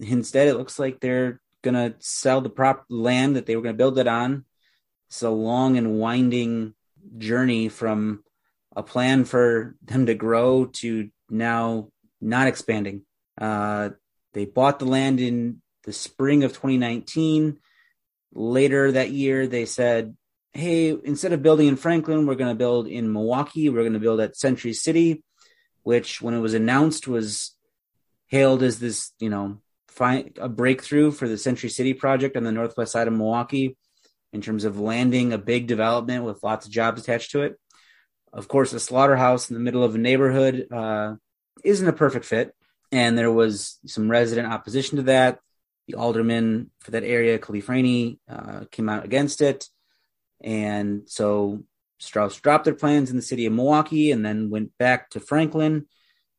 Instead, 0.00 0.48
it 0.48 0.56
looks 0.56 0.78
like 0.78 1.00
they're 1.00 1.40
going 1.66 1.92
to 1.92 1.96
sell 1.98 2.40
the 2.40 2.48
prop 2.50 2.84
land 2.88 3.36
that 3.36 3.46
they 3.46 3.56
were 3.56 3.62
going 3.62 3.74
to 3.74 3.78
build 3.78 3.98
it 3.98 4.06
on. 4.06 4.44
It's 5.08 5.22
a 5.22 5.30
long 5.30 5.76
and 5.76 5.98
winding 5.98 6.74
journey 7.18 7.68
from 7.68 8.22
a 8.74 8.82
plan 8.82 9.24
for 9.24 9.74
them 9.82 10.06
to 10.06 10.14
grow 10.14 10.66
to 10.66 11.10
now 11.28 11.88
not 12.20 12.46
expanding. 12.46 13.02
Uh, 13.40 13.90
they 14.32 14.44
bought 14.44 14.78
the 14.78 14.84
land 14.84 15.20
in 15.20 15.60
the 15.84 15.92
spring 15.92 16.44
of 16.44 16.52
2019. 16.52 17.58
Later 18.32 18.92
that 18.92 19.10
year, 19.10 19.46
they 19.46 19.64
said, 19.64 20.16
Hey, 20.52 20.88
instead 21.04 21.32
of 21.32 21.42
building 21.42 21.68
in 21.68 21.76
Franklin, 21.76 22.26
we're 22.26 22.34
going 22.34 22.54
to 22.54 22.58
build 22.58 22.86
in 22.86 23.12
Milwaukee. 23.12 23.68
We're 23.68 23.82
going 23.82 23.92
to 23.92 23.98
build 23.98 24.20
at 24.20 24.36
Century 24.36 24.72
City, 24.72 25.22
which, 25.82 26.22
when 26.22 26.32
it 26.32 26.40
was 26.40 26.54
announced, 26.54 27.06
was 27.06 27.54
hailed 28.28 28.62
as 28.62 28.78
this, 28.78 29.12
you 29.18 29.28
know, 29.28 29.60
a 30.00 30.48
breakthrough 30.48 31.10
for 31.10 31.28
the 31.28 31.38
Century 31.38 31.70
City 31.70 31.94
project 31.94 32.36
on 32.36 32.44
the 32.44 32.52
northwest 32.52 32.92
side 32.92 33.08
of 33.08 33.14
Milwaukee 33.14 33.76
in 34.32 34.40
terms 34.40 34.64
of 34.64 34.78
landing 34.78 35.32
a 35.32 35.38
big 35.38 35.66
development 35.66 36.24
with 36.24 36.42
lots 36.42 36.66
of 36.66 36.72
jobs 36.72 37.00
attached 37.00 37.30
to 37.32 37.42
it. 37.42 37.58
Of 38.32 38.48
course, 38.48 38.72
a 38.72 38.80
slaughterhouse 38.80 39.50
in 39.50 39.54
the 39.54 39.60
middle 39.60 39.84
of 39.84 39.94
a 39.94 39.98
neighborhood 39.98 40.66
uh, 40.72 41.14
isn't 41.64 41.88
a 41.88 41.92
perfect 41.92 42.26
fit, 42.26 42.54
and 42.92 43.16
there 43.16 43.32
was 43.32 43.78
some 43.86 44.10
resident 44.10 44.52
opposition 44.52 44.96
to 44.96 45.04
that 45.04 45.38
the 45.86 45.94
alderman 45.94 46.70
for 46.80 46.90
that 46.92 47.04
area, 47.04 47.38
Khalif 47.38 47.68
Rainey, 47.68 48.18
uh, 48.28 48.64
came 48.70 48.88
out 48.88 49.04
against 49.04 49.40
it. 49.40 49.68
And 50.40 51.02
so 51.06 51.62
Strauss 51.98 52.38
dropped 52.40 52.64
their 52.64 52.74
plans 52.74 53.10
in 53.10 53.16
the 53.16 53.22
city 53.22 53.46
of 53.46 53.52
Milwaukee 53.52 54.10
and 54.10 54.24
then 54.24 54.50
went 54.50 54.76
back 54.78 55.10
to 55.10 55.20
Franklin 55.20 55.86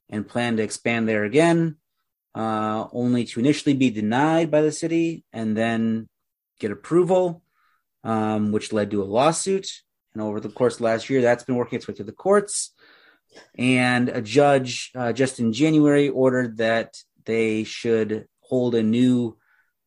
and 0.09 0.27
planned 0.27 0.57
to 0.57 0.63
expand 0.63 1.07
there 1.07 1.23
again, 1.23 1.77
uh, 2.37 2.87
only 2.93 3.25
to 3.25 3.39
initially 3.39 3.73
be 3.73 3.89
denied 3.89 4.51
by 4.51 4.61
the 4.61 4.71
city 4.71 5.23
and 5.33 5.57
then 5.57 6.07
get 6.59 6.69
approval, 6.69 7.41
um, 8.03 8.51
which 8.51 8.71
led 8.71 8.91
to 8.91 9.01
a 9.01 9.05
lawsuit. 9.05 9.67
And 10.13 10.21
over 10.21 10.39
the 10.39 10.49
course 10.49 10.75
of 10.75 10.81
last 10.81 11.09
year, 11.09 11.21
that's 11.21 11.43
been 11.43 11.55
working 11.55 11.77
its 11.77 11.87
way 11.87 11.95
through 11.95 12.05
the 12.05 12.11
courts. 12.11 12.73
And 13.57 14.09
a 14.09 14.21
judge 14.21 14.91
uh, 14.95 15.13
just 15.13 15.39
in 15.39 15.51
January 15.51 16.09
ordered 16.09 16.57
that 16.57 16.97
they 17.25 17.63
should 17.63 18.27
hold 18.41 18.75
a 18.75 18.83
new 18.83 19.37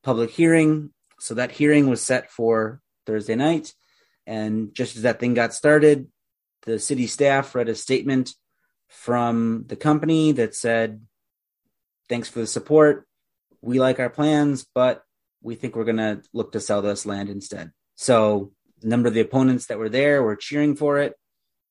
public 0.03 0.31
hearing. 0.31 0.91
So 1.21 1.35
that 1.35 1.53
hearing 1.53 1.89
was 1.89 2.03
set 2.03 2.33
for 2.33 2.81
Thursday 3.07 3.37
night. 3.37 3.73
And 4.27 4.75
just 4.75 4.97
as 4.97 5.03
that 5.03 5.21
thing 5.21 5.35
got 5.35 5.55
started, 5.55 6.09
the 6.67 6.81
city 6.81 7.07
staff 7.07 7.55
read 7.55 7.69
a 7.69 7.77
statement 7.77 8.35
from 8.89 9.67
the 9.69 9.77
company 9.77 10.33
that 10.33 10.57
said, 10.57 11.01
Thanks 12.11 12.29
for 12.29 12.41
the 12.41 12.47
support. 12.49 13.07
We 13.63 13.79
like 13.79 14.01
our 14.01 14.11
plans, 14.11 14.67
but 14.75 15.05
we 15.43 15.55
think 15.55 15.77
we're 15.77 15.85
going 15.85 15.99
to 15.99 16.23
look 16.33 16.51
to 16.53 16.61
sell 16.61 16.83
this 16.83 17.07
land 17.07 17.31
instead. 17.31 17.71
So, 17.95 18.51
a 18.83 18.87
number 18.87 19.07
of 19.07 19.15
the 19.15 19.21
opponents 19.21 19.67
that 19.67 19.79
were 19.79 19.89
there 19.89 20.21
were 20.21 20.35
cheering 20.35 20.75
for 20.75 20.99
it. 20.99 21.15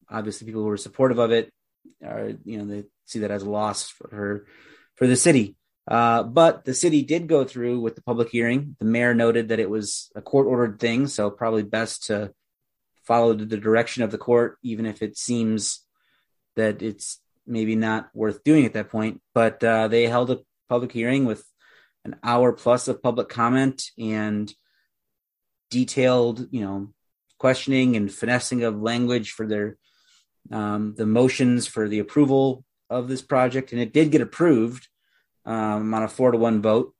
Obviously, 0.10 0.46
people 0.46 0.62
who 0.62 0.70
were 0.70 0.78
supportive 0.78 1.20
of 1.20 1.32
it 1.32 1.52
are, 2.06 2.32
you 2.46 2.58
know, 2.58 2.66
they 2.66 2.86
see 3.06 3.20
that 3.20 3.32
as 3.32 3.44
a 3.44 3.50
loss 3.50 3.90
for 3.90 4.10
her, 4.16 4.46
for 4.96 5.08
the 5.08 5.18
city. 5.18 5.58
Uh, 5.86 6.24
but 6.24 6.64
the 6.64 6.74
city 6.74 7.02
did 7.02 7.28
go 7.28 7.44
through 7.44 7.82
with 7.82 7.96
the 7.96 8.02
public 8.02 8.30
hearing. 8.30 8.78
The 8.80 8.86
mayor 8.86 9.14
noted 9.14 9.50
that 9.50 9.60
it 9.60 9.70
was 9.70 10.10
a 10.16 10.22
court 10.22 10.48
ordered 10.48 10.80
thing, 10.80 11.08
so 11.08 11.30
probably 11.30 11.64
best 11.64 12.06
to 12.06 12.32
follow 13.04 13.34
the 13.34 13.58
direction 13.58 14.04
of 14.04 14.12
the 14.12 14.18
court, 14.18 14.58
even 14.64 14.86
if 14.86 15.02
it 15.02 15.18
seems 15.18 15.82
that 16.56 16.82
it's 16.82 17.20
maybe 17.50 17.76
not 17.76 18.10
worth 18.14 18.44
doing 18.44 18.66
at 18.66 18.74
that 18.74 18.90
point. 18.90 19.22
But 19.34 19.64
uh, 19.64 19.88
they 19.88 20.08
held 20.08 20.32
a 20.32 20.40
public 20.70 20.92
hearing 20.92 21.26
with 21.26 21.44
an 22.06 22.16
hour 22.24 22.54
plus 22.54 22.88
of 22.88 23.04
public 23.04 23.30
comment 23.30 23.84
and 23.98 24.54
detailed, 25.70 26.48
you 26.52 26.62
know, 26.62 26.94
questioning 27.38 27.96
and 27.96 28.12
finessing 28.12 28.64
of 28.64 28.82
language 28.82 29.32
for 29.32 29.46
their 29.48 29.78
um, 30.52 30.96
the 30.96 31.06
motions 31.06 31.68
for 31.68 31.88
the 31.88 32.00
approval 32.00 32.64
of 32.90 33.08
this 33.08 33.22
project, 33.22 33.72
and 33.72 33.82
it 33.82 33.94
did 33.94 34.12
get 34.12 34.22
approved 34.22 34.88
um, 35.46 35.94
on 35.94 36.04
a 36.04 36.08
four 36.08 36.32
to 36.32 36.38
one 36.38 36.62
vote. 36.62 36.94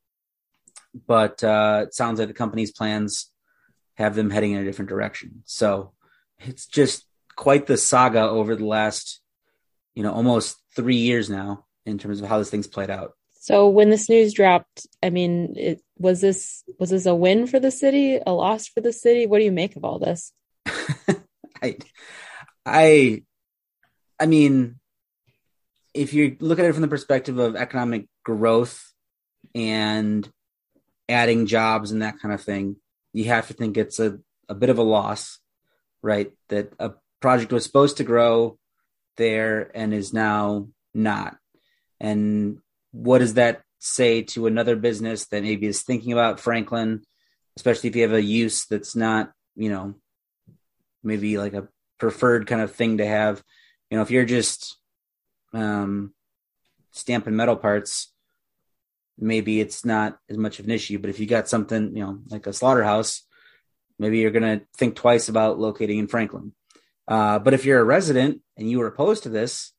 But 1.08 1.44
uh, 1.44 1.86
it 1.88 1.94
sounds 1.94 2.20
like 2.20 2.28
the 2.28 2.34
company's 2.34 2.72
plans 2.72 3.32
have 3.96 4.16
them 4.16 4.30
heading 4.30 4.54
in 4.54 4.62
a 4.62 4.66
different 4.66 4.90
direction. 4.90 5.44
So 5.46 5.94
it's 6.40 6.68
just 6.68 7.06
quite 7.36 7.68
the 7.68 7.78
saga 7.78 8.22
over 8.22 8.56
the 8.56 8.66
last, 8.66 9.22
you 9.96 10.04
know, 10.04 10.14
almost 10.14 10.58
three 10.76 10.98
years 10.98 11.30
now 11.30 11.66
in 11.86 11.98
terms 11.98 12.22
of 12.22 12.28
how 12.28 12.38
this 12.38 12.50
thing's 12.50 12.68
played 12.68 12.90
out. 12.90 13.14
So 13.42 13.70
when 13.70 13.90
this 13.90 14.10
news 14.10 14.34
dropped, 14.34 14.86
I 15.02 15.10
mean, 15.10 15.56
it, 15.58 15.82
was 15.98 16.22
this 16.22 16.64
was 16.78 16.90
this 16.90 17.06
a 17.06 17.16
win 17.16 17.48
for 17.48 17.60
the 17.60 17.72
city, 17.72 18.20
a 18.26 18.32
loss 18.32 18.68
for 18.68 18.82
the 18.82 18.94
city? 18.94 19.26
What 19.26 19.40
do 19.40 19.46
you 19.46 19.52
make 19.52 19.76
of 19.76 19.86
all 19.86 19.98
this? 19.98 20.34
I, 21.62 21.78
I, 22.66 23.24
I 24.20 24.26
mean, 24.26 24.80
if 25.94 26.14
you 26.14 26.38
look 26.40 26.60
at 26.60 26.66
it 26.66 26.74
from 26.74 26.82
the 26.82 26.88
perspective 26.88 27.38
of 27.38 27.56
economic 27.56 28.08
growth 28.24 28.94
and 29.56 30.30
adding 31.08 31.48
jobs 31.48 31.92
and 31.92 32.02
that 32.02 32.20
kind 32.20 32.34
of 32.34 32.42
thing, 32.42 32.76
you 33.14 33.26
have 33.26 33.48
to 33.48 33.54
think 33.54 33.78
it's 33.78 34.00
a, 34.00 34.20
a 34.48 34.54
bit 34.54 34.70
of 34.70 34.78
a 34.78 34.84
loss, 34.84 35.40
right? 36.02 36.32
That 36.50 36.74
a 36.78 36.92
project 37.20 37.52
was 37.52 37.64
supposed 37.64 37.98
to 37.98 38.04
grow 38.04 38.59
there 39.20 39.70
and 39.76 39.94
is 39.94 40.12
now 40.12 40.70
not. 40.96 41.38
And 42.00 42.58
what 42.92 43.20
does 43.20 43.36
that 43.36 43.62
say 43.78 44.24
to 44.24 44.48
another 44.48 44.76
business 44.76 45.28
that 45.28 45.44
maybe 45.44 45.68
is 45.68 45.84
thinking 45.84 46.12
about 46.12 46.40
Franklin, 46.40 47.04
especially 47.56 47.90
if 47.90 47.96
you 47.96 48.02
have 48.02 48.14
a 48.14 48.22
use 48.22 48.66
that's 48.66 48.96
not, 48.96 49.32
you 49.56 49.70
know, 49.70 49.94
maybe 51.04 51.38
like 51.38 51.54
a 51.54 51.68
preferred 52.00 52.48
kind 52.48 52.62
of 52.62 52.74
thing 52.74 52.98
to 52.98 53.06
have? 53.06 53.44
You 53.92 53.98
know, 53.98 54.02
if 54.02 54.10
you're 54.10 54.26
just 54.26 54.78
um, 55.54 56.14
stamping 56.92 57.36
metal 57.36 57.56
parts, 57.56 58.12
maybe 59.20 59.60
it's 59.60 59.86
not 59.86 60.18
as 60.30 60.38
much 60.38 60.60
of 60.60 60.66
an 60.66 60.72
issue. 60.72 60.98
But 60.98 61.10
if 61.10 61.20
you 61.20 61.26
got 61.26 61.50
something, 61.50 61.96
you 61.96 62.04
know, 62.04 62.20
like 62.30 62.48
a 62.48 62.54
slaughterhouse, 62.54 63.24
maybe 64.00 64.20
you're 64.20 64.32
going 64.32 64.60
to 64.60 64.66
think 64.78 64.96
twice 64.96 65.30
about 65.30 65.60
locating 65.60 66.00
in 66.00 66.08
Franklin. 66.08 66.54
Uh, 67.10 67.40
but 67.40 67.56
if 67.56 67.66
you're 67.66 67.80
a 67.80 67.84
resident 67.84 68.42
and 68.56 68.70
you 68.70 68.78
were 68.78 68.88
opposed 68.88 69.24
to 69.24 69.30
this, 69.30 69.74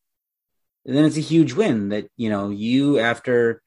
then 0.85 1.05
it's 1.05 1.17
a 1.17 1.21
huge 1.21 1.53
win 1.53 1.91
that, 1.91 2.09
you 2.17 2.29
know, 2.29 2.51
you 2.51 2.99
after 2.99 3.63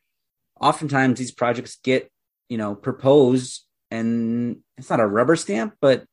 oftentimes 0.59 1.17
these 1.17 1.31
projects 1.31 1.77
get, 1.81 2.11
you 2.49 2.57
know, 2.57 2.75
proposed 2.75 3.63
and 3.89 4.57
it's 4.77 4.89
not 4.89 4.99
a 4.99 5.07
rubber 5.07 5.37
stamp, 5.37 5.75
but 5.79 6.03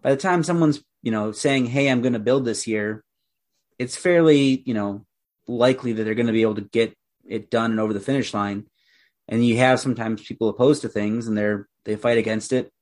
by 0.00 0.10
the 0.10 0.16
time 0.16 0.42
someone's, 0.42 0.82
you 1.02 1.12
know, 1.12 1.30
saying, 1.30 1.66
Hey, 1.66 1.90
I'm 1.90 2.00
going 2.00 2.14
to 2.14 2.18
build 2.18 2.46
this 2.46 2.62
here, 2.62 3.04
it's 3.78 3.96
fairly, 3.96 4.62
you 4.64 4.72
know, 4.72 5.04
likely 5.46 5.92
that 5.92 6.04
they're 6.04 6.14
going 6.14 6.26
to 6.26 6.32
be 6.32 6.42
able 6.42 6.54
to 6.54 6.62
get 6.62 6.94
it 7.26 7.50
done 7.50 7.72
and 7.72 7.80
over 7.80 7.92
the 7.92 8.00
finish 8.00 8.32
line. 8.32 8.66
And 9.28 9.44
you 9.44 9.58
have 9.58 9.78
sometimes 9.78 10.22
people 10.22 10.48
opposed 10.48 10.82
to 10.82 10.88
things 10.88 11.28
and 11.28 11.36
they're 11.36 11.68
they 11.84 11.96
fight 11.96 12.16
against 12.16 12.52
it 12.52 12.72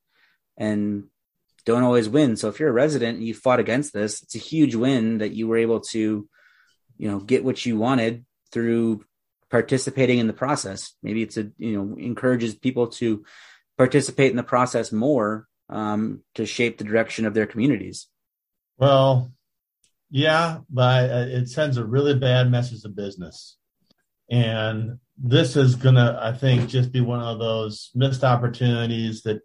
and 0.57 1.05
don't 1.67 1.83
always 1.83 2.09
win. 2.09 2.37
So 2.37 2.49
if 2.49 2.59
you're 2.59 2.71
a 2.71 2.73
resident 2.73 3.19
and 3.19 3.27
you 3.27 3.35
fought 3.35 3.61
against 3.61 3.93
this, 3.93 4.23
it's 4.23 4.35
a 4.35 4.39
huge 4.39 4.75
win 4.75 5.19
that 5.19 5.33
you 5.33 5.49
were 5.49 5.59
able 5.59 5.81
to, 5.81 6.27
you 6.97 7.11
know, 7.11 7.19
get 7.19 7.45
what 7.45 7.67
you 7.67 7.77
wanted 7.77 8.25
through 8.53 9.05
participating 9.51 10.19
in 10.19 10.29
the 10.29 10.33
process. 10.33 10.95
Maybe 11.03 11.23
it's 11.23 11.37
a 11.37 11.51
you 11.59 11.77
know 11.77 11.97
encourages 11.99 12.55
people 12.55 12.89
to 12.89 13.25
participate 13.77 14.31
in 14.31 14.37
the 14.37 14.43
process 14.43 14.93
more 14.93 15.47
um, 15.69 16.23
to 16.37 16.47
shape 16.47 16.79
the 16.79 16.85
direction 16.85 17.27
of 17.27 17.35
their 17.35 17.47
communities. 17.47 18.07
Well, 18.79 19.33
yeah, 20.11 20.59
but 20.71 21.11
it 21.11 21.49
sends 21.49 21.77
a 21.77 21.85
really 21.85 22.19
bad 22.19 22.51
message 22.51 22.83
to 22.83 22.89
business, 22.89 23.57
and 24.31 24.99
this 25.19 25.57
is 25.57 25.75
gonna, 25.75 26.19
I 26.21 26.33
think, 26.33 26.69
just 26.69 26.93
be 26.93 27.01
one 27.01 27.21
of 27.21 27.39
those 27.39 27.91
missed 27.95 28.23
opportunities 28.23 29.23
that, 29.23 29.41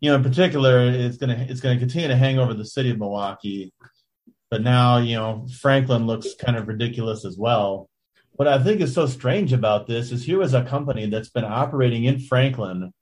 you 0.00 0.10
know, 0.10 0.16
in 0.16 0.22
particular, 0.22 0.86
it's 0.86 1.16
gonna 1.16 1.46
it's 1.48 1.60
gonna 1.60 1.78
continue 1.78 2.08
to 2.08 2.16
hang 2.16 2.38
over 2.38 2.54
the 2.54 2.64
city 2.64 2.90
of 2.90 2.98
Milwaukee. 2.98 3.72
But 4.50 4.62
now, 4.62 4.98
you 4.98 5.16
know, 5.16 5.46
Franklin 5.60 6.06
looks 6.06 6.34
kind 6.34 6.56
of 6.56 6.68
ridiculous 6.68 7.24
as 7.24 7.36
well 7.36 7.88
what 8.36 8.48
I 8.48 8.62
think 8.62 8.80
is 8.80 8.94
so 8.94 9.06
strange 9.06 9.52
about 9.52 9.86
this 9.86 10.12
is 10.12 10.24
here 10.24 10.38
was 10.38 10.52
a 10.52 10.62
company 10.62 11.06
that's 11.06 11.30
been 11.30 11.44
operating 11.44 12.04
in 12.04 12.20
Franklin 12.20 12.92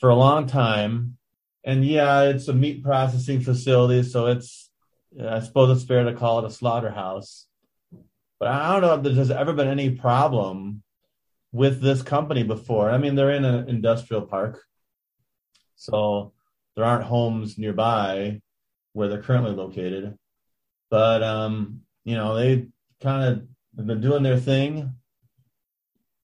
for 0.00 0.08
a 0.08 0.14
long 0.14 0.46
time. 0.46 1.18
And 1.64 1.84
yeah, 1.84 2.22
it's 2.22 2.48
a 2.48 2.54
meat 2.54 2.82
processing 2.82 3.40
facility, 3.40 4.02
so 4.02 4.26
it's 4.26 4.70
I 5.22 5.40
suppose 5.40 5.76
it's 5.76 5.86
fair 5.86 6.04
to 6.04 6.14
call 6.14 6.40
it 6.40 6.46
a 6.46 6.50
slaughterhouse. 6.50 7.46
But 8.40 8.48
I 8.48 8.72
don't 8.72 8.82
know 8.82 8.94
if 8.94 9.14
there's 9.14 9.30
ever 9.30 9.52
been 9.52 9.68
any 9.68 9.90
problem 9.90 10.82
with 11.52 11.80
this 11.80 12.02
company 12.02 12.42
before. 12.42 12.90
I 12.90 12.98
mean, 12.98 13.14
they're 13.14 13.30
in 13.30 13.44
an 13.44 13.68
industrial 13.68 14.22
park, 14.22 14.62
so 15.84 16.32
there 16.74 16.84
aren't 16.84 17.04
homes 17.04 17.58
nearby 17.58 18.40
where 18.94 19.08
they're 19.08 19.22
currently 19.22 19.52
located. 19.52 20.16
But 20.90 21.22
um, 21.22 21.82
you 22.04 22.14
know, 22.14 22.34
they 22.34 22.68
kind 23.02 23.24
of 23.24 23.46
have 23.76 23.86
been 23.86 24.00
doing 24.00 24.22
their 24.22 24.38
thing. 24.38 24.94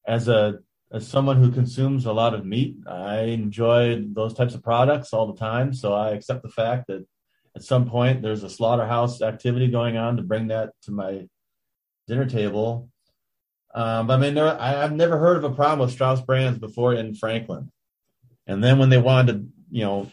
As 0.06 0.28
a 0.28 0.60
as 0.92 1.06
someone 1.06 1.36
who 1.36 1.52
consumes 1.52 2.06
a 2.06 2.12
lot 2.12 2.34
of 2.34 2.44
meat, 2.44 2.76
I 2.88 3.20
enjoy 3.20 4.02
those 4.12 4.34
types 4.34 4.54
of 4.54 4.62
products 4.62 5.12
all 5.12 5.32
the 5.32 5.38
time. 5.38 5.72
So 5.72 5.92
I 5.92 6.10
accept 6.10 6.42
the 6.42 6.48
fact 6.48 6.88
that 6.88 7.06
at 7.54 7.62
some 7.62 7.88
point 7.88 8.22
there's 8.22 8.42
a 8.42 8.50
slaughterhouse 8.50 9.22
activity 9.22 9.68
going 9.68 9.96
on 9.96 10.16
to 10.16 10.22
bring 10.22 10.48
that 10.48 10.70
to 10.84 10.90
my 10.90 11.28
dinner 12.08 12.26
table. 12.26 12.90
Um, 13.72 14.10
I 14.10 14.16
mean, 14.16 14.34
there, 14.34 14.60
I, 14.60 14.72
have 14.72 14.92
never 14.92 15.16
heard 15.16 15.36
of 15.36 15.44
a 15.44 15.54
problem 15.54 15.78
with 15.78 15.92
Strauss 15.92 16.20
Brands 16.20 16.58
before 16.58 16.94
in 16.94 17.14
Franklin. 17.14 17.70
And 18.47 18.62
then 18.62 18.78
when 18.78 18.88
they 18.88 18.99
wanted 18.99 19.32
to, 19.32 19.47
you 19.70 19.85
know, 19.85 20.11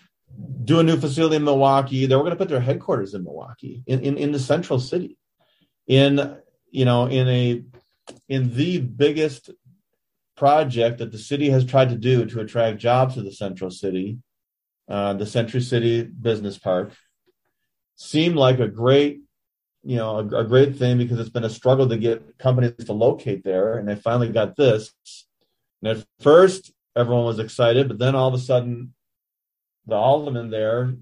do 0.64 0.80
a 0.80 0.84
new 0.84 0.98
facility 0.98 1.38
in 1.38 1.44
Milwaukee, 1.44 2.06
they 2.06 2.16
were 2.16 2.22
going 2.22 2.32
to 2.32 2.38
put 2.38 2.50
their 2.50 2.60
headquarters 2.60 3.14
in 3.14 3.24
Milwaukee, 3.24 3.84
in, 3.88 4.02
in, 4.02 4.18
in 4.18 4.32
the 4.32 4.40
central 4.40 4.80
city, 4.80 5.18
in 5.88 6.38
you 6.72 6.86
know, 6.86 7.08
in 7.08 7.28
a 7.28 7.64
in 8.30 8.56
the 8.56 8.80
biggest 8.80 9.50
project 10.36 11.00
that 11.00 11.12
the 11.12 11.18
city 11.18 11.50
has 11.50 11.66
tried 11.66 11.90
to 11.90 11.96
do 11.96 12.26
to 12.26 12.40
attract 12.40 12.78
jobs 12.78 13.16
to 13.16 13.22
the 13.22 13.32
central 13.32 13.72
city, 13.72 14.20
uh, 14.88 15.14
the 15.14 15.26
Century 15.26 15.62
City 15.62 16.04
Business 16.04 16.58
Park, 16.58 16.92
seemed 17.96 18.36
like 18.36 18.60
a 18.60 18.68
great, 18.68 19.22
you 19.84 19.98
know, 19.98 20.20
a, 20.20 20.42
a, 20.42 20.44
great 20.44 20.78
thing 20.78 20.98
because 20.98 21.20
it's 21.20 21.32
been 21.32 21.44
a 21.44 21.50
struggle 21.50 21.90
to 21.90 21.98
get 21.98 22.38
companies 22.38 22.76
to 22.86 22.94
locate 22.94 23.44
there, 23.44 23.78
and 23.78 23.88
they 23.88 23.96
finally 23.96 24.30
got 24.30 24.56
this. 24.56 24.94
And 25.82 25.98
at 25.98 26.06
first, 26.20 26.72
everyone 26.98 27.26
was 27.26 27.40
excited, 27.40 27.88
but 27.88 28.00
then 28.00 28.16
all 28.16 28.28
of 28.28 28.34
a 28.34 28.40
sudden, 28.40 28.94
the 29.86 29.96
alderman 29.96 30.50
there, 30.50 30.96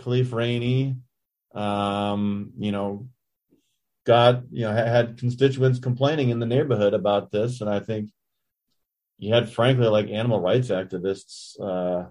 Khalif 0.00 0.32
Rainey, 0.32 0.96
um, 1.54 2.52
you 2.58 2.72
know, 2.72 3.08
got 4.06 4.42
you 4.50 4.62
know 4.62 4.72
had 4.72 5.18
constituents 5.18 5.78
complaining 5.78 6.30
in 6.30 6.38
the 6.38 6.46
neighborhood 6.46 6.94
about 6.94 7.30
this, 7.30 7.60
and 7.60 7.70
I 7.70 7.80
think 7.80 8.10
you 9.18 9.34
had 9.34 9.50
frankly 9.50 9.88
like 9.88 10.08
animal 10.08 10.40
rights 10.40 10.68
activists 10.68 11.60
uh, 11.60 12.08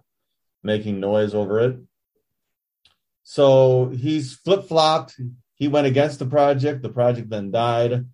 making 0.63 0.99
noise 0.99 1.33
over 1.33 1.59
it. 1.59 1.77
So 3.23 3.89
he's 3.89 4.35
flip 4.35 4.67
flopped. 4.67 5.15
He 5.55 5.67
went 5.67 5.87
against 5.87 6.19
the 6.19 6.25
project. 6.25 6.81
The 6.81 6.89
project 6.89 7.29
then 7.29 7.51
died. 7.51 8.05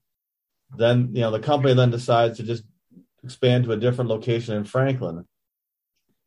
Then 0.75 1.09
you 1.13 1.21
know 1.21 1.31
the 1.31 1.39
company 1.39 1.73
then 1.73 1.91
decides 1.91 2.37
to 2.37 2.43
just 2.43 2.63
expand 3.25 3.65
to 3.65 3.71
a 3.71 3.77
different 3.77 4.09
location 4.09 4.55
in 4.55 4.63
Franklin, 4.63 5.25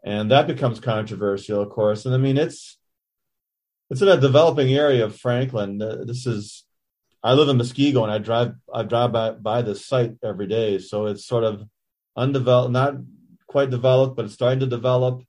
and 0.04 0.30
that 0.30 0.46
becomes 0.46 0.80
controversial, 0.80 1.62
of 1.62 1.70
course. 1.70 2.04
And 2.04 2.14
I 2.14 2.18
mean 2.18 2.36
it's 2.36 2.78
it's 3.90 4.02
in 4.02 4.08
a 4.08 4.20
developing 4.20 4.74
area 4.74 5.04
of 5.04 5.16
Franklin. 5.16 5.80
Uh, 5.80 6.04
this 6.04 6.26
is 6.26 6.64
I 7.22 7.32
live 7.32 7.48
in 7.48 7.56
Muskego 7.56 8.02
and 8.02 8.12
I 8.12 8.18
drive 8.18 8.54
I 8.72 8.82
drive 8.82 9.12
by, 9.12 9.30
by 9.30 9.62
this 9.62 9.86
site 9.86 10.14
every 10.22 10.46
day, 10.46 10.78
so 10.78 11.06
it's 11.06 11.24
sort 11.24 11.44
of 11.44 11.64
undeveloped, 12.16 12.72
not 12.72 12.94
quite 13.46 13.70
developed, 13.70 14.16
but 14.16 14.26
it's 14.26 14.34
starting 14.34 14.60
to 14.60 14.66
develop. 14.66 15.22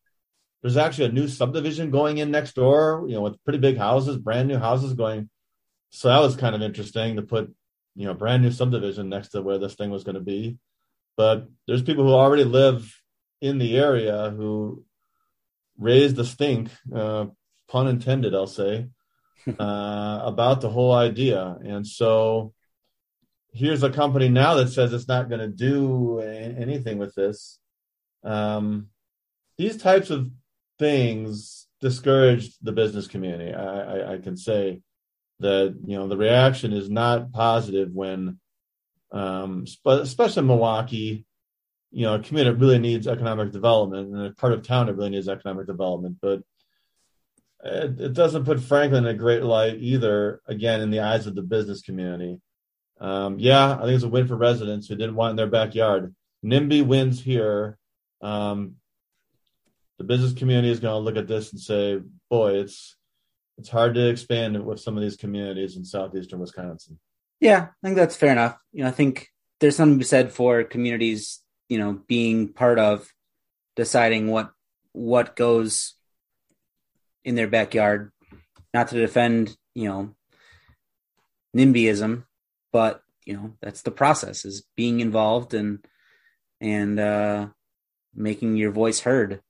There's 0.62 0.78
actually 0.78 1.06
a 1.06 1.14
new 1.14 1.28
subdivision 1.28 1.90
going 1.90 2.18
in 2.18 2.32
next 2.32 2.54
door, 2.54 3.06
you 3.08 3.16
know, 3.16 3.22
with 3.22 3.42
pretty 3.46 3.60
big 3.60 3.78
houses, 3.78 4.18
brand 4.18 4.50
new 4.50 4.58
houses 4.58 4.94
going. 4.94 5.30
So 5.92 6.10
that 6.10 6.20
was 6.20 6.36
kind 6.36 6.54
of 6.54 6.62
interesting 6.62 7.16
to 7.16 7.22
put, 7.22 7.54
you 7.96 8.06
know, 8.06 8.14
brand 8.14 8.44
new 8.44 8.52
subdivision 8.52 9.08
next 9.08 9.30
to 9.30 9.42
where 9.42 9.58
this 9.58 9.76
thing 9.76 9.90
was 9.90 10.04
going 10.04 10.16
to 10.16 10.22
be. 10.22 10.58
But 11.20 11.50
there's 11.68 11.82
people 11.82 12.06
who 12.06 12.14
already 12.14 12.46
live 12.46 12.98
in 13.42 13.58
the 13.58 13.78
area 13.78 14.30
who 14.30 14.86
raised 15.78 16.16
the 16.16 16.24
stink, 16.24 16.70
uh, 16.96 17.26
pun 17.68 17.90
intended, 17.90 18.34
I'll 18.34 18.48
say, 18.48 18.88
uh, 19.60 20.22
about 20.24 20.62
the 20.62 20.70
whole 20.70 20.94
idea. 20.94 21.58
And 21.62 21.86
so 21.86 22.54
here's 23.52 23.84
a 23.84 23.90
company 23.90 24.30
now 24.30 24.54
that 24.54 24.70
says 24.70 24.94
it's 24.94 25.10
not 25.10 25.28
going 25.28 25.42
to 25.42 25.50
do 25.50 26.22
anything 26.22 27.00
with 27.00 27.14
this. 27.16 27.60
Um, 28.24 28.88
these 29.58 29.76
types 29.76 30.12
of 30.12 30.32
things 30.78 31.68
discouraged 31.82 32.60
the 32.62 32.72
business 32.72 33.08
community. 33.08 33.54
I, 33.54 33.64
I, 33.82 34.14
I, 34.14 34.18
can 34.20 34.38
say 34.38 34.84
that 35.42 35.78
you 35.86 35.98
know 35.98 36.08
the 36.08 36.16
reaction 36.16 36.72
is 36.72 36.90
not 36.90 37.34
positive 37.34 37.92
when, 37.92 38.40
um, 39.12 39.66
especially 39.86 40.44
Milwaukee, 40.44 41.26
you 41.92 42.06
know, 42.06 42.16
a 42.16 42.20
community 42.20 42.58
really 42.58 42.80
needs 42.80 43.08
economic 43.08 43.52
development, 43.52 44.14
and 44.14 44.28
a 44.28 44.32
part 44.32 44.54
of 44.54 44.64
town 44.64 44.86
that 44.86 44.96
really 44.96 45.10
needs 45.10 45.28
economic 45.28 45.66
development. 45.66 46.18
But 46.22 46.44
it, 47.64 48.00
it, 48.00 48.14
doesn't 48.14 48.46
put 48.46 48.62
Franklin 48.62 49.06
in 49.06 49.16
a 49.16 49.18
great 49.18 49.44
light 49.44 49.78
either. 49.80 50.42
Again, 50.48 50.82
in 50.82 50.92
the 50.92 51.02
eyes 51.02 51.28
of 51.28 51.36
the 51.36 51.42
business 51.42 51.82
community. 51.82 52.40
Um, 53.00 53.40
yeah, 53.40 53.76
I 53.76 53.82
think 53.84 53.96
it's 53.96 54.04
a 54.04 54.10
win 54.10 54.28
for 54.28 54.36
residents 54.36 54.88
who 54.88 54.96
didn't 54.96 55.16
want 55.16 55.32
in 55.32 55.36
their 55.38 55.48
backyard. 55.48 56.14
NIMBY 56.44 56.86
wins 56.86 57.22
here. 57.22 57.78
Um, 58.22 58.76
the 59.98 60.04
business 60.04 60.34
community 60.34 60.70
is 60.70 60.80
going 60.80 60.94
to 60.94 61.00
look 61.00 61.18
at 61.18 61.28
this 61.28 61.52
and 61.52 61.60
say, 61.60 62.00
"Boy, 62.30 62.56
it's 62.60 62.98
it's 63.58 63.70
hard 63.70 63.96
to 63.96 64.10
expand 64.10 64.64
with 64.64 64.80
some 64.80 64.96
of 64.96 65.04
these 65.04 65.18
communities 65.18 65.76
in 65.76 65.84
southeastern 65.84 66.40
Wisconsin." 66.40 67.00
Yeah, 67.40 67.68
I 67.70 67.88
think 67.88 67.96
that's 67.96 68.16
fair 68.16 68.32
enough. 68.32 68.58
You 68.72 68.84
know, 68.84 68.90
I 68.90 68.92
think 68.92 69.30
there's 69.60 69.76
something 69.76 69.96
to 69.96 70.00
be 70.00 70.06
said 70.06 70.32
for 70.32 70.64
communities, 70.64 71.40
you 71.68 71.78
know, 71.78 72.02
being 72.08 72.50
part 72.54 72.80
of 72.80 73.12
deciding 73.76 74.28
what 74.28 74.52
what 74.92 75.36
goes 75.36 75.96
in 77.24 77.36
their 77.36 77.48
backyard. 77.48 78.12
Not 78.74 78.90
to 78.90 78.96
defend, 78.96 79.58
you 79.74 79.88
know, 79.88 80.16
NIMBYism, 81.56 82.26
but 82.72 83.02
you 83.26 83.34
know 83.34 83.54
that's 83.62 83.82
the 83.82 83.92
process 83.92 84.46
is 84.46 84.64
being 84.76 85.00
involved 85.00 85.54
and 85.54 85.86
and 86.62 87.00
uh, 87.00 87.48
making 88.14 88.58
your 88.58 88.72
voice 88.72 89.00
heard. 89.02 89.42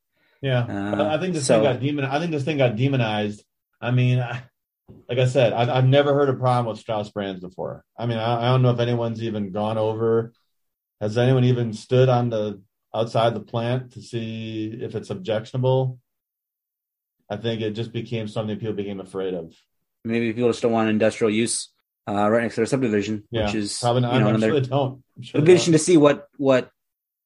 Yeah, 0.41 0.61
uh, 0.63 1.15
I 1.15 1.19
think 1.19 1.33
this 1.33 1.47
so, 1.47 1.55
thing 1.55 1.63
got 1.63 1.79
demon. 1.81 2.05
I 2.05 2.19
think 2.19 2.31
this 2.31 2.43
thing 2.43 2.57
got 2.57 2.75
demonized. 2.75 3.43
I 3.81 3.91
mean, 3.91 4.19
I, 4.19 4.43
like 5.07 5.17
I 5.17 5.25
said, 5.25 5.53
I, 5.53 5.75
have 5.75 5.87
never 5.87 6.13
heard 6.13 6.29
a 6.29 6.33
problem 6.33 6.67
with 6.67 6.79
Strauss 6.79 7.09
brands 7.09 7.41
before. 7.41 7.83
I 7.97 8.05
mean, 8.05 8.17
I, 8.17 8.47
I, 8.47 8.51
don't 8.51 8.61
know 8.61 8.71
if 8.71 8.79
anyone's 8.79 9.23
even 9.23 9.51
gone 9.51 9.77
over. 9.77 10.33
Has 11.01 11.17
anyone 11.17 11.45
even 11.45 11.73
stood 11.73 12.09
on 12.09 12.29
the 12.29 12.61
outside 12.93 13.33
the 13.33 13.39
plant 13.39 13.93
to 13.93 14.01
see 14.01 14.67
if 14.81 14.95
it's 14.95 15.09
objectionable? 15.09 15.99
I 17.29 17.37
think 17.37 17.61
it 17.61 17.71
just 17.71 17.91
became 17.91 18.27
something 18.27 18.57
people 18.57 18.73
became 18.73 18.99
afraid 18.99 19.33
of. 19.33 19.55
Maybe 20.03 20.33
people 20.33 20.49
just 20.49 20.61
don't 20.61 20.71
want 20.71 20.89
industrial 20.89 21.31
use 21.31 21.69
uh, 22.07 22.29
right 22.29 22.43
next 22.43 22.55
to 22.55 22.61
their 22.61 22.65
subdivision, 22.65 23.23
yeah, 23.29 23.45
which 23.45 23.55
is 23.55 23.77
probably 23.79 24.01
not. 24.01 24.13
You 24.15 24.19
know, 24.21 24.29
I'm 24.29 24.39
sure 24.39 24.59
they 24.59 24.67
don't. 24.67 25.03
Sure 25.21 25.39
it'll 25.39 25.45
be 25.45 25.51
interesting 25.51 25.73
to 25.73 25.79
see 25.79 25.97
what 25.97 26.27
what 26.37 26.71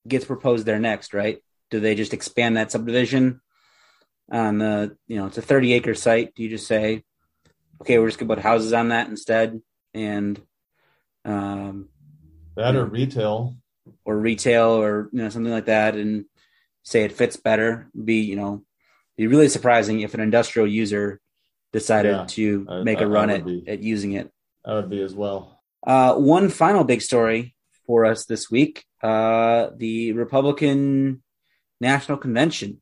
gets 0.07 0.25
proposed 0.25 0.65
there 0.65 0.79
next. 0.79 1.13
Right? 1.13 1.39
Do 1.71 1.79
they 1.79 1.95
just 1.95 2.13
expand 2.13 2.57
that 2.57 2.71
subdivision 2.71 3.41
on 4.31 4.57
the 4.57 4.97
you 5.07 5.17
know 5.17 5.27
it's 5.27 5.37
a 5.37 5.41
30 5.41 5.73
acre 5.73 5.93
site? 5.93 6.35
Do 6.35 6.43
you 6.43 6.49
just 6.49 6.67
say, 6.67 7.03
okay, 7.83 7.99
we're 7.99 8.07
just 8.07 8.17
gonna 8.17 8.33
put 8.33 8.41
houses 8.41 8.71
on 8.71 8.89
that 8.89 9.09
instead, 9.09 9.61
and 9.93 10.41
um, 11.25 11.89
that 12.55 12.75
or 12.75 12.85
retail 12.85 13.57
or 14.05 14.17
retail 14.17 14.69
or 14.69 15.09
you 15.11 15.21
know 15.21 15.29
something 15.29 15.51
like 15.51 15.65
that, 15.65 15.95
and 15.95 16.25
say 16.83 17.03
it 17.03 17.11
fits 17.11 17.35
better. 17.35 17.89
Be 17.93 18.21
you 18.21 18.37
know 18.37 18.63
be 19.17 19.27
really 19.27 19.49
surprising 19.49 19.99
if 19.99 20.13
an 20.13 20.21
industrial 20.21 20.67
user 20.67 21.19
decided 21.73 22.15
yeah, 22.15 22.25
to 22.27 22.83
make 22.85 22.99
I, 22.99 23.03
a 23.03 23.07
run 23.07 23.29
at, 23.29 23.41
at 23.67 23.83
using 23.83 24.13
it. 24.13 24.31
That 24.63 24.75
would 24.75 24.89
be 24.89 25.01
as 25.01 25.13
well. 25.13 25.59
Uh, 25.85 26.15
one 26.15 26.47
final 26.47 26.85
big 26.85 27.01
story 27.01 27.53
for 27.85 28.05
us 28.05 28.25
this 28.25 28.49
week. 28.49 28.85
Uh, 29.01 29.71
the 29.75 30.13
Republican 30.13 31.21
National 31.81 32.17
Convention 32.17 32.81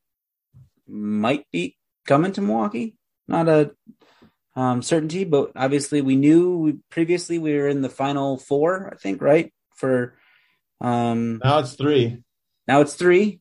might 0.88 1.46
be 1.52 1.76
coming 2.06 2.32
to 2.34 2.42
Milwaukee. 2.42 2.96
Not 3.28 3.50
a 3.50 3.72
um, 4.56 4.82
certainty, 4.82 5.24
but 5.24 5.52
obviously 5.56 6.02
we 6.02 6.16
knew 6.16 6.58
we, 6.58 6.74
previously 6.90 7.40
we 7.40 7.56
were 7.56 7.68
in 7.68 7.82
the 7.82 7.90
final 7.90 8.38
four, 8.38 8.92
I 8.94 8.98
think, 8.98 9.22
right? 9.22 9.54
For 9.76 10.16
um, 10.80 11.42
now 11.44 11.60
it's 11.60 11.74
three. 11.74 12.24
Now 12.68 12.82
it's 12.82 12.96
three. 12.96 13.40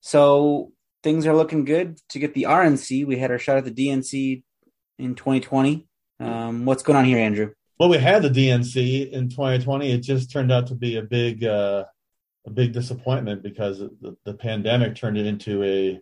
So 0.00 0.72
things 1.02 1.26
are 1.26 1.34
looking 1.34 1.64
good 1.64 1.98
to 2.10 2.18
get 2.18 2.34
the 2.34 2.44
RNC. 2.44 3.06
We 3.06 3.18
had 3.18 3.30
our 3.30 3.38
shot 3.38 3.58
at 3.58 3.64
the 3.64 3.70
DNC 3.70 4.42
in 4.98 5.14
2020. 5.14 5.86
Um, 6.20 6.66
what's 6.66 6.82
going 6.82 6.98
on 6.98 7.04
here, 7.04 7.18
Andrew? 7.18 7.52
Well, 7.78 7.88
we 7.88 7.96
had 7.96 8.22
the 8.22 8.28
DNC 8.28 9.10
in 9.10 9.30
2020. 9.30 9.90
It 9.90 9.98
just 10.00 10.30
turned 10.30 10.52
out 10.52 10.66
to 10.66 10.74
be 10.74 10.96
a 10.96 11.02
big, 11.02 11.44
uh, 11.44 11.84
a 12.46 12.50
big 12.50 12.72
disappointment 12.72 13.42
because 13.42 13.78
the, 13.78 14.16
the 14.24 14.34
pandemic 14.34 14.96
turned 14.96 15.16
it 15.16 15.26
into 15.26 15.62
a 15.64 16.00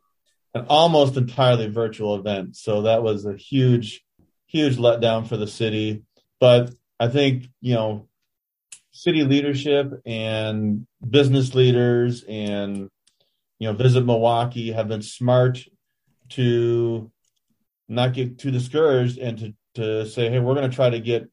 an 0.54 0.66
almost 0.68 1.16
entirely 1.16 1.68
virtual 1.68 2.14
event. 2.16 2.56
So 2.56 2.82
that 2.82 3.02
was 3.02 3.26
a 3.26 3.36
huge, 3.36 4.02
huge 4.48 4.76
letdown 4.76 5.26
for 5.26 5.36
the 5.36 5.46
city. 5.46 6.02
But 6.40 6.74
I 6.98 7.08
think 7.08 7.46
you 7.60 7.74
know, 7.74 8.08
city 8.90 9.22
leadership 9.22 10.02
and 10.04 10.86
business 11.08 11.54
leaders 11.54 12.24
and 12.28 12.90
you 13.58 13.68
know, 13.68 13.72
visit 13.72 14.04
Milwaukee 14.04 14.72
have 14.72 14.88
been 14.88 15.02
smart 15.02 15.64
to 16.30 17.10
not 17.88 18.12
get 18.12 18.38
too 18.38 18.50
discouraged 18.50 19.18
and 19.18 19.38
to 19.38 19.54
to 19.74 20.06
say, 20.06 20.28
hey, 20.28 20.40
we're 20.40 20.54
going 20.54 20.68
to 20.68 20.74
try 20.74 20.90
to 20.90 21.00
get. 21.00 21.28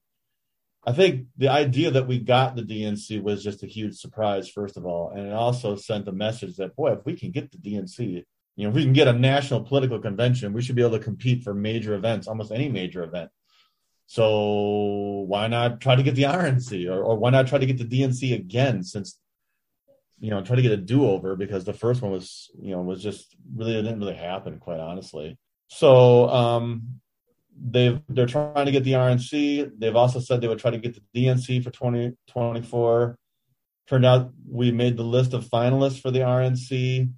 I 0.87 0.91
think 0.91 1.25
the 1.35 1.49
idea 1.49 1.91
that 1.91 2.07
we 2.07 2.19
got 2.19 2.55
the 2.55 2.61
DNC 2.61 3.23
was 3.23 3.43
just 3.43 3.63
a 3.63 3.67
huge 3.67 3.95
surprise, 3.95 4.47
first 4.47 4.77
of 4.77 4.85
all, 4.85 5.09
and 5.09 5.27
it 5.27 5.33
also 5.33 5.75
sent 5.75 6.07
a 6.07 6.11
message 6.11 6.57
that 6.57 6.75
boy, 6.75 6.91
if 6.91 7.05
we 7.05 7.15
can 7.15 7.31
get 7.31 7.51
the 7.51 7.57
DNC, 7.57 8.23
you 8.55 8.63
know, 8.63 8.69
if 8.69 8.75
we 8.75 8.83
can 8.83 8.93
get 8.93 9.07
a 9.07 9.13
national 9.13 9.63
political 9.63 9.99
convention, 9.99 10.53
we 10.53 10.61
should 10.61 10.75
be 10.75 10.81
able 10.81 10.97
to 10.97 11.03
compete 11.03 11.43
for 11.43 11.53
major 11.53 11.93
events, 11.93 12.27
almost 12.27 12.51
any 12.51 12.69
major 12.69 13.03
event. 13.03 13.29
So 14.07 15.25
why 15.27 15.47
not 15.47 15.81
try 15.81 15.95
to 15.95 16.03
get 16.03 16.15
the 16.15 16.23
RNC, 16.23 16.89
or, 16.89 17.03
or 17.03 17.17
why 17.17 17.31
not 17.31 17.47
try 17.47 17.57
to 17.57 17.65
get 17.65 17.77
the 17.77 17.85
DNC 17.85 18.33
again? 18.33 18.83
Since 18.83 19.19
you 20.19 20.29
know, 20.29 20.41
try 20.41 20.55
to 20.55 20.61
get 20.61 20.71
a 20.71 20.77
do 20.77 21.07
over 21.07 21.35
because 21.35 21.65
the 21.65 21.73
first 21.73 22.01
one 22.01 22.11
was, 22.11 22.49
you 22.59 22.71
know, 22.71 22.81
was 22.81 23.03
just 23.03 23.35
really 23.53 23.73
didn't 23.73 23.99
really 23.99 24.15
happen, 24.15 24.59
quite 24.59 24.79
honestly. 24.79 25.37
So 25.67 26.29
um, 26.29 26.99
they've 27.59 27.99
they're 28.09 28.25
trying 28.25 28.65
to 28.65 28.71
get 28.71 28.83
the 28.83 28.93
RNC. 28.93 29.71
They've 29.77 29.95
also 29.95 30.19
said 30.19 30.41
they 30.41 30.47
would 30.47 30.59
try 30.59 30.71
to 30.71 30.77
get 30.77 30.95
the 30.95 31.25
DNC 31.25 31.63
for 31.63 31.71
2024. 31.71 33.17
Turned 33.87 34.05
out 34.05 34.31
we 34.49 34.71
made 34.71 34.97
the 34.97 35.03
list 35.03 35.33
of 35.33 35.45
finalists 35.45 36.01
for 36.01 36.11
the 36.11 36.19
RNC. 36.19 37.11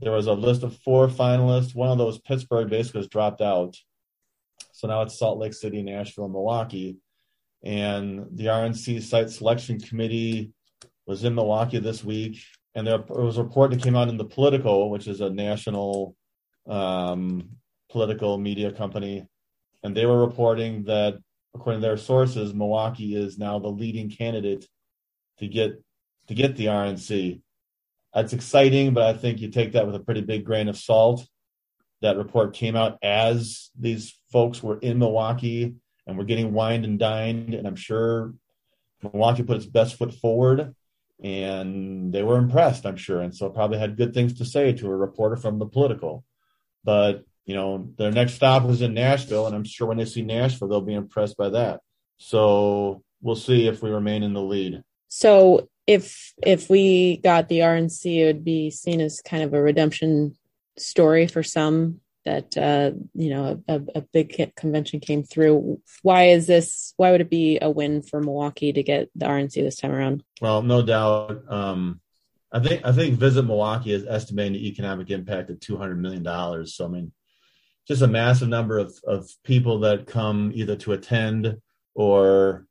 There 0.00 0.12
was 0.12 0.26
a 0.26 0.32
list 0.32 0.62
of 0.62 0.76
four 0.78 1.08
finalists. 1.08 1.74
One 1.74 1.90
of 1.90 1.98
those 1.98 2.18
Pittsburgh 2.18 2.70
basically 2.70 3.00
has 3.00 3.08
dropped 3.08 3.40
out. 3.40 3.76
So 4.72 4.88
now 4.88 5.02
it's 5.02 5.18
Salt 5.18 5.38
Lake 5.38 5.52
City, 5.52 5.82
Nashville, 5.82 6.24
and 6.24 6.32
Milwaukee. 6.32 6.96
And 7.62 8.26
the 8.32 8.46
RNC 8.46 9.02
site 9.02 9.30
selection 9.30 9.78
committee 9.78 10.52
was 11.06 11.24
in 11.24 11.34
Milwaukee 11.34 11.78
this 11.78 12.02
week, 12.02 12.40
and 12.74 12.86
there 12.86 12.98
was 13.08 13.36
a 13.36 13.42
report 13.42 13.72
that 13.72 13.82
came 13.82 13.96
out 13.96 14.08
in 14.08 14.16
the 14.16 14.24
Politico, 14.24 14.86
which 14.86 15.08
is 15.08 15.20
a 15.20 15.28
national 15.28 16.14
um, 16.68 17.50
political 17.90 18.38
media 18.38 18.72
company, 18.72 19.26
and 19.82 19.94
they 19.94 20.06
were 20.06 20.24
reporting 20.24 20.84
that, 20.84 21.18
according 21.54 21.82
to 21.82 21.86
their 21.86 21.96
sources, 21.96 22.54
Milwaukee 22.54 23.14
is 23.14 23.38
now 23.38 23.58
the 23.58 23.68
leading 23.68 24.08
candidate 24.08 24.66
to 25.38 25.48
get 25.48 25.82
to 26.28 26.34
get 26.34 26.56
the 26.56 26.66
RNC. 26.66 27.40
That's 28.14 28.32
exciting, 28.32 28.92
but 28.92 29.04
I 29.04 29.16
think 29.16 29.40
you 29.40 29.50
take 29.50 29.72
that 29.72 29.86
with 29.86 29.94
a 29.94 30.00
pretty 30.00 30.20
big 30.22 30.44
grain 30.44 30.68
of 30.68 30.76
salt. 30.76 31.26
That 32.02 32.16
report 32.16 32.54
came 32.54 32.76
out 32.76 32.98
as 33.02 33.70
these 33.78 34.18
folks 34.32 34.62
were 34.62 34.78
in 34.78 34.98
Milwaukee 34.98 35.74
and 36.06 36.18
were 36.18 36.24
getting 36.24 36.52
wined 36.52 36.84
and 36.84 36.98
dined, 36.98 37.54
and 37.54 37.66
I'm 37.66 37.76
sure 37.76 38.34
Milwaukee 39.02 39.42
put 39.42 39.58
its 39.58 39.66
best 39.66 39.96
foot 39.96 40.14
forward 40.14 40.74
and 41.22 42.12
they 42.12 42.22
were 42.22 42.38
impressed, 42.38 42.86
I'm 42.86 42.96
sure, 42.96 43.20
and 43.20 43.34
so 43.34 43.50
probably 43.50 43.78
had 43.78 43.96
good 43.96 44.14
things 44.14 44.38
to 44.38 44.44
say 44.44 44.72
to 44.72 44.86
a 44.86 44.96
reporter 44.96 45.36
from 45.36 45.58
the 45.58 45.66
Politico. 45.66 46.24
But 46.84 47.24
you 47.44 47.54
know, 47.54 47.90
their 47.96 48.12
next 48.12 48.34
stop 48.34 48.62
was 48.62 48.80
in 48.80 48.94
Nashville, 48.94 49.46
and 49.46 49.54
I'm 49.54 49.64
sure 49.64 49.88
when 49.88 49.98
they 49.98 50.04
see 50.04 50.22
Nashville, 50.22 50.68
they'll 50.68 50.80
be 50.80 50.94
impressed 50.94 51.36
by 51.36 51.50
that. 51.50 51.80
So 52.18 53.02
we'll 53.20 53.36
see 53.36 53.66
if 53.66 53.82
we 53.82 53.90
remain 53.90 54.22
in 54.22 54.34
the 54.34 54.42
lead. 54.42 54.82
So 55.08 55.68
if 55.90 56.32
if 56.40 56.70
we 56.70 57.16
got 57.16 57.48
the 57.48 57.58
RNC, 57.58 58.20
it 58.20 58.26
would 58.26 58.44
be 58.44 58.70
seen 58.70 59.00
as 59.00 59.20
kind 59.20 59.42
of 59.42 59.52
a 59.52 59.60
redemption 59.60 60.36
story 60.78 61.26
for 61.26 61.42
some 61.42 62.00
that 62.24 62.56
uh, 62.56 62.92
you 63.12 63.30
know 63.30 63.60
a, 63.66 63.80
a, 63.96 64.00
big 64.12 64.54
convention 64.54 65.00
came 65.00 65.24
through. 65.24 65.80
Why 66.02 66.28
is 66.28 66.46
this? 66.46 66.94
Why 66.96 67.10
would 67.10 67.22
it 67.22 67.28
be 67.28 67.58
a 67.60 67.68
win 67.68 68.02
for 68.02 68.20
Milwaukee 68.20 68.72
to 68.72 68.84
get 68.84 69.10
the 69.16 69.26
RNC 69.26 69.54
this 69.54 69.78
time 69.78 69.90
around? 69.90 70.22
Well, 70.40 70.62
no 70.62 70.80
doubt. 70.80 71.42
Um, 71.48 72.00
I 72.52 72.60
think 72.60 72.82
I 72.84 72.92
think 72.92 73.18
Visit 73.18 73.42
Milwaukee 73.42 73.92
is 73.92 74.06
estimating 74.06 74.52
the 74.52 74.68
economic 74.68 75.10
impact 75.10 75.50
of 75.50 75.58
two 75.58 75.76
hundred 75.76 76.00
million 76.00 76.22
dollars. 76.22 76.76
So 76.76 76.84
I 76.84 76.88
mean, 76.88 77.10
just 77.88 78.02
a 78.02 78.06
massive 78.06 78.48
number 78.48 78.78
of 78.78 78.94
of 79.04 79.28
people 79.42 79.80
that 79.80 80.06
come 80.06 80.52
either 80.54 80.76
to 80.76 80.92
attend 80.92 81.56
or 81.96 82.68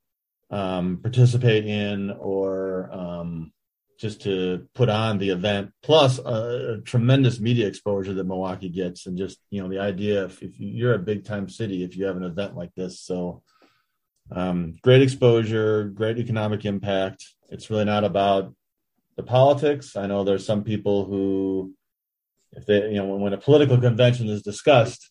um, 0.50 0.98
participate 1.02 1.66
in 1.66 2.10
or 2.10 2.90
um, 2.92 3.52
just 3.98 4.22
to 4.22 4.66
put 4.74 4.88
on 4.88 5.18
the 5.18 5.28
event, 5.30 5.70
plus 5.82 6.18
a, 6.18 6.78
a, 6.78 6.80
tremendous 6.80 7.38
media 7.38 7.66
exposure 7.66 8.14
that 8.14 8.26
Milwaukee 8.26 8.70
gets, 8.70 9.06
and 9.06 9.18
just 9.18 9.38
you 9.50 9.62
know 9.62 9.68
the 9.68 9.78
idea 9.78 10.24
if, 10.24 10.42
if 10.42 10.58
you're 10.58 10.94
a 10.94 10.98
big 10.98 11.24
time 11.24 11.48
city, 11.48 11.84
if 11.84 11.96
you 11.96 12.06
have 12.06 12.16
an 12.16 12.24
event 12.24 12.56
like 12.56 12.74
this, 12.74 13.00
so 13.00 13.42
um, 14.32 14.76
great 14.82 15.02
exposure, 15.02 15.84
great 15.84 16.18
economic 16.18 16.64
impact. 16.64 17.26
It's 17.50 17.68
really 17.68 17.84
not 17.84 18.04
about 18.04 18.54
the 19.16 19.22
politics. 19.22 19.96
I 19.96 20.06
know 20.06 20.24
there's 20.24 20.46
some 20.46 20.64
people 20.64 21.04
who, 21.04 21.74
if 22.52 22.64
they 22.66 22.88
you 22.88 22.96
know 22.96 23.06
when, 23.06 23.20
when 23.20 23.32
a 23.34 23.38
political 23.38 23.78
convention 23.78 24.28
is 24.28 24.42
discussed, 24.42 25.10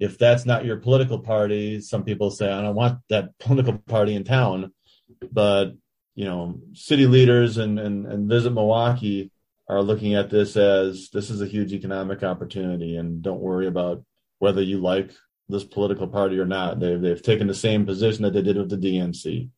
if 0.00 0.16
that's 0.16 0.46
not 0.46 0.64
your 0.64 0.78
political 0.78 1.18
party, 1.18 1.80
some 1.80 2.02
people 2.04 2.30
say 2.30 2.50
I 2.50 2.62
don't 2.62 2.74
want 2.74 2.98
that 3.10 3.38
political 3.38 3.78
party 3.78 4.14
in 4.14 4.24
town, 4.24 4.72
but 5.30 5.74
you 6.14 6.24
know, 6.24 6.60
city 6.72 7.06
leaders 7.06 7.58
and, 7.58 7.78
and, 7.78 8.06
and 8.06 8.28
Visit 8.28 8.52
Milwaukee 8.52 9.30
are 9.68 9.82
looking 9.82 10.14
at 10.14 10.30
this 10.30 10.56
as 10.56 11.08
this 11.10 11.30
is 11.30 11.40
a 11.40 11.46
huge 11.46 11.72
economic 11.72 12.24
opportunity 12.24 12.96
and 12.96 13.22
don't 13.22 13.40
worry 13.40 13.68
about 13.68 14.04
whether 14.38 14.60
you 14.60 14.78
like 14.78 15.12
this 15.48 15.64
political 15.64 16.08
party 16.08 16.38
or 16.38 16.46
not. 16.46 16.80
They've, 16.80 17.00
they've 17.00 17.22
taken 17.22 17.46
the 17.46 17.54
same 17.54 17.86
position 17.86 18.24
that 18.24 18.32
they 18.32 18.42
did 18.42 18.56
with 18.56 18.70
the 18.70 18.76
DNC. 18.76 19.48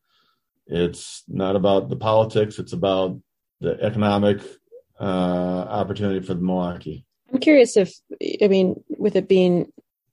It's 0.67 1.25
not 1.27 1.57
about 1.57 1.89
the 1.89 1.97
politics, 1.97 2.59
it's 2.59 2.73
about 2.73 3.21
the 3.61 3.81
economic 3.83 4.43
uh, 5.01 5.05
opportunity 5.05 6.25
for 6.25 6.35
the 6.35 6.43
Milwaukee. 6.43 7.07
I'm 7.33 7.41
curious 7.41 7.77
if, 7.77 7.95
I 8.43 8.49
mean, 8.49 8.83
with 8.89 9.17
it 9.17 9.29
being 9.29 9.73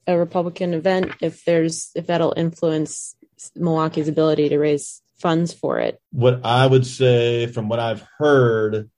a 0.10 0.17
Republican 0.17 0.74
event, 0.74 1.12
if 1.22 1.45
there's, 1.45 1.91
if 1.95 2.08
that'll 2.08 2.34
influence 2.36 3.15
Milwaukee's 3.56 4.08
ability 4.08 4.50
to 4.50 4.58
raise 4.58 5.02
funds 5.19 5.54
for 5.54 5.80
it. 5.80 6.02
What 6.12 6.41
I 6.43 6.65
would 6.65 6.86
say 6.86 7.48
from 7.48 7.69
what 7.69 7.80
I've 7.80 8.06
heard 8.17 8.89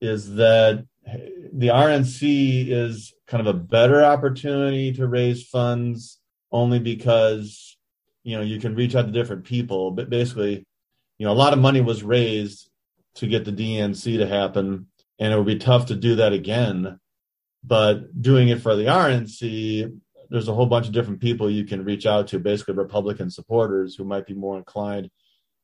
is 0.00 0.34
that 0.36 0.86
the 1.52 1.68
RNC 1.68 2.68
is 2.70 3.12
kind 3.26 3.46
of 3.46 3.54
a 3.54 3.58
better 3.58 4.04
opportunity 4.04 4.92
to 4.94 5.06
raise 5.06 5.46
funds 5.46 6.18
only 6.50 6.78
because 6.78 7.76
you 8.22 8.36
know 8.36 8.42
you 8.42 8.58
can 8.58 8.74
reach 8.74 8.94
out 8.94 9.06
to 9.06 9.12
different 9.12 9.44
people 9.44 9.90
but 9.90 10.08
basically 10.08 10.64
you 11.18 11.26
know 11.26 11.32
a 11.32 11.34
lot 11.34 11.52
of 11.52 11.58
money 11.58 11.80
was 11.80 12.02
raised 12.02 12.70
to 13.16 13.26
get 13.26 13.44
the 13.44 13.52
DNC 13.52 14.18
to 14.18 14.26
happen 14.26 14.86
and 15.18 15.32
it 15.32 15.36
would 15.36 15.46
be 15.46 15.58
tough 15.58 15.86
to 15.86 15.94
do 15.94 16.16
that 16.16 16.32
again 16.32 16.98
but 17.62 18.20
doing 18.20 18.48
it 18.48 18.60
for 18.60 18.76
the 18.76 18.84
RNC 18.84 19.98
there's 20.34 20.48
a 20.48 20.52
whole 20.52 20.66
bunch 20.66 20.88
of 20.88 20.92
different 20.92 21.20
people 21.20 21.48
you 21.48 21.64
can 21.64 21.84
reach 21.84 22.06
out 22.06 22.26
to 22.26 22.40
basically 22.40 22.74
Republican 22.74 23.30
supporters 23.30 23.94
who 23.94 24.02
might 24.02 24.26
be 24.26 24.34
more 24.34 24.58
inclined 24.58 25.08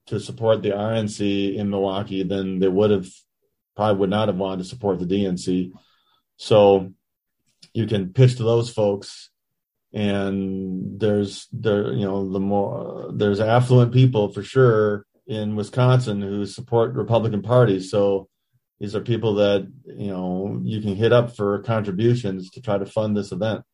to 0.07 0.21
support 0.21 0.63
the 0.63 0.71
RNC 0.71 1.57
in 1.57 1.69
Milwaukee 1.69 2.23
than 2.23 2.61
they 2.61 2.69
would 2.69 2.93
have 2.93 3.09
probably 3.75 3.99
would 3.99 4.11
not 4.11 4.29
have 4.29 4.37
wanted 4.37 4.63
to 4.63 4.69
support 4.69 5.01
the 5.01 5.07
DNC. 5.07 5.73
So 6.37 6.93
you 7.75 7.89
can 7.89 8.13
pitch 8.13 8.37
to 8.37 8.45
those 8.45 8.73
folks 8.73 9.31
and 9.93 11.01
there's 11.01 11.49
there 11.51 11.93
you 11.93 12.05
know 12.05 12.31
the 12.31 12.39
more 12.39 13.11
there's 13.13 13.41
affluent 13.41 13.93
people 13.93 14.33
for 14.33 14.45
sure 14.45 15.05
in 15.27 15.57
Wisconsin 15.57 16.23
who 16.23 16.47
support 16.47 16.95
Republican 16.95 17.43
parties. 17.43 17.91
So 17.91 18.29
these 18.79 18.95
are 18.95 19.01
people 19.01 19.35
that 19.35 19.67
you 19.85 20.13
know 20.13 20.61
you 20.63 20.81
can 20.81 20.95
hit 20.95 21.13
up 21.13 21.35
for 21.35 21.59
contributions 21.63 22.51
to 22.51 22.63
try 22.63 22.79
to 22.79 22.87
fund 22.87 23.17
this 23.17 23.33
event. 23.33 23.65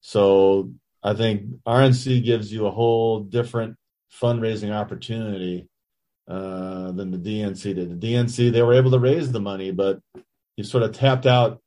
So 0.00 0.72
I 1.02 1.14
think 1.14 1.62
RNC 1.66 2.24
gives 2.24 2.52
you 2.52 2.66
a 2.66 2.70
whole 2.70 3.20
different 3.20 3.76
fundraising 4.20 4.72
opportunity 4.72 5.68
uh, 6.28 6.92
than 6.92 7.10
the 7.10 7.18
DNC 7.18 7.74
did. 7.74 8.00
The 8.00 8.06
DNC 8.06 8.52
they 8.52 8.62
were 8.62 8.74
able 8.74 8.90
to 8.92 8.98
raise 8.98 9.32
the 9.32 9.40
money, 9.40 9.70
but 9.70 10.00
you 10.56 10.64
sort 10.64 10.82
of 10.82 10.92
tapped 10.92 11.26
out 11.26 11.60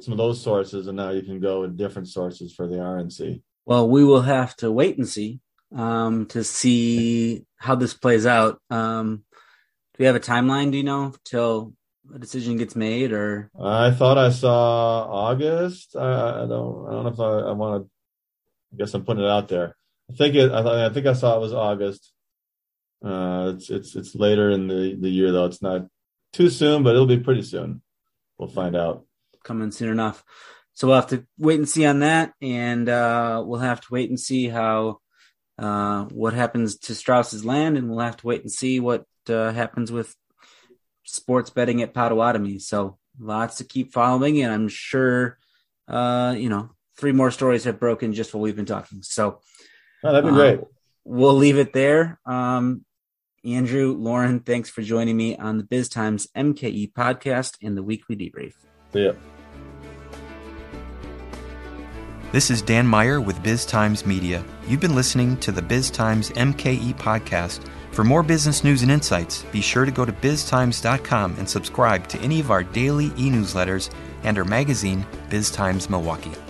some 0.00 0.12
of 0.12 0.18
those 0.18 0.40
sources, 0.40 0.86
and 0.86 0.96
now 0.96 1.10
you 1.10 1.22
can 1.22 1.40
go 1.40 1.62
with 1.62 1.76
different 1.76 2.08
sources 2.08 2.54
for 2.54 2.66
the 2.66 2.76
RNC. 2.76 3.42
Well, 3.66 3.88
we 3.88 4.04
will 4.04 4.22
have 4.22 4.56
to 4.56 4.70
wait 4.70 4.96
and 4.96 5.08
see 5.08 5.40
um, 5.74 6.26
to 6.26 6.44
see 6.44 7.44
how 7.56 7.74
this 7.74 7.94
plays 7.94 8.26
out. 8.26 8.60
Um, 8.70 9.24
do 9.94 9.98
we 10.00 10.06
have 10.06 10.16
a 10.16 10.20
timeline? 10.20 10.70
Do 10.70 10.78
you 10.78 10.84
know 10.84 11.14
till 11.24 11.74
a 12.14 12.18
decision 12.18 12.56
gets 12.56 12.76
made, 12.76 13.12
or 13.12 13.50
I 13.60 13.90
thought 13.90 14.18
I 14.18 14.30
saw 14.30 15.04
August. 15.04 15.96
I, 15.96 16.44
I 16.44 16.46
don't. 16.46 16.86
I 16.88 16.92
don't 16.92 17.04
know 17.04 17.10
if 17.10 17.20
I, 17.20 17.50
I 17.50 17.52
want 17.52 17.84
to. 17.84 17.90
I 18.72 18.76
guess 18.78 18.94
I'm 18.94 19.04
putting 19.04 19.24
it 19.24 19.30
out 19.30 19.48
there. 19.48 19.76
I 20.10 20.14
think 20.14 20.34
it. 20.34 20.50
I, 20.50 20.86
I 20.86 20.92
think 20.92 21.06
I 21.06 21.12
saw 21.12 21.36
it 21.36 21.40
was 21.40 21.52
August. 21.52 22.12
Uh, 23.04 23.52
it's 23.54 23.70
it's 23.70 23.96
it's 23.96 24.14
later 24.14 24.50
in 24.50 24.68
the 24.68 24.96
the 24.98 25.10
year 25.10 25.32
though. 25.32 25.46
It's 25.46 25.62
not 25.62 25.86
too 26.32 26.50
soon, 26.50 26.82
but 26.82 26.94
it'll 26.94 27.06
be 27.06 27.18
pretty 27.20 27.42
soon. 27.42 27.82
We'll 28.38 28.48
find 28.48 28.76
out. 28.76 29.04
Coming 29.44 29.70
soon 29.70 29.90
enough. 29.90 30.24
So 30.74 30.86
we'll 30.86 30.96
have 30.96 31.08
to 31.08 31.26
wait 31.38 31.58
and 31.58 31.68
see 31.68 31.86
on 31.86 32.00
that, 32.00 32.34
and 32.40 32.88
uh, 32.88 33.42
we'll 33.44 33.60
have 33.60 33.80
to 33.80 33.88
wait 33.90 34.10
and 34.10 34.18
see 34.18 34.48
how 34.48 35.00
uh, 35.58 36.04
what 36.04 36.34
happens 36.34 36.78
to 36.78 36.94
Strauss's 36.94 37.44
land, 37.44 37.76
and 37.76 37.90
we'll 37.90 37.98
have 37.98 38.16
to 38.18 38.26
wait 38.26 38.42
and 38.42 38.52
see 38.52 38.78
what 38.78 39.04
uh, 39.28 39.52
happens 39.52 39.90
with 39.90 40.14
sports 41.08 41.50
betting 41.50 41.82
at 41.82 41.94
Potawatomi. 41.94 42.58
So 42.58 42.98
lots 43.18 43.58
to 43.58 43.64
keep 43.64 43.92
following, 43.92 44.42
and 44.42 44.52
I'm 44.52 44.68
sure 44.68 45.38
uh, 45.88 46.34
you 46.36 46.48
know 46.48 46.70
three 46.96 47.12
more 47.12 47.30
stories 47.30 47.64
have 47.64 47.80
broken 47.80 48.12
just 48.12 48.34
while 48.34 48.42
we've 48.42 48.56
been 48.56 48.66
talking. 48.66 49.02
So 49.02 49.40
oh, 50.04 50.12
that'd 50.12 50.24
be 50.24 50.34
great. 50.34 50.60
Uh, 50.60 50.64
we'll 51.04 51.34
leave 51.36 51.58
it 51.58 51.72
there. 51.72 52.20
Um, 52.26 52.84
Andrew, 53.44 53.94
Lauren, 53.96 54.40
thanks 54.40 54.68
for 54.68 54.82
joining 54.82 55.16
me 55.16 55.36
on 55.36 55.58
the 55.58 55.64
Biz 55.64 55.88
Times 55.88 56.26
MKE 56.36 56.92
podcast 56.92 57.56
and 57.62 57.76
the 57.76 57.82
weekly 57.82 58.16
debrief. 58.16 58.54
See 58.92 59.04
ya. 59.04 59.12
This 62.30 62.50
is 62.50 62.60
Dan 62.60 62.86
Meyer 62.86 63.22
with 63.22 63.42
Biz 63.42 63.64
Times 63.64 64.04
Media. 64.04 64.44
You've 64.66 64.80
been 64.80 64.94
listening 64.94 65.38
to 65.38 65.50
the 65.50 65.62
Biz 65.62 65.90
Times 65.90 66.28
MKE 66.30 66.94
podcast. 66.96 67.64
For 67.98 68.04
more 68.04 68.22
business 68.22 68.62
news 68.62 68.82
and 68.82 68.92
insights, 68.92 69.42
be 69.50 69.60
sure 69.60 69.84
to 69.84 69.90
go 69.90 70.04
to 70.04 70.12
biztimes.com 70.12 71.34
and 71.36 71.50
subscribe 71.50 72.06
to 72.06 72.20
any 72.20 72.38
of 72.38 72.52
our 72.52 72.62
daily 72.62 73.06
e 73.06 73.28
newsletters 73.28 73.90
and 74.22 74.38
our 74.38 74.44
magazine, 74.44 75.04
Biz 75.30 75.50
Times 75.50 75.90
Milwaukee. 75.90 76.47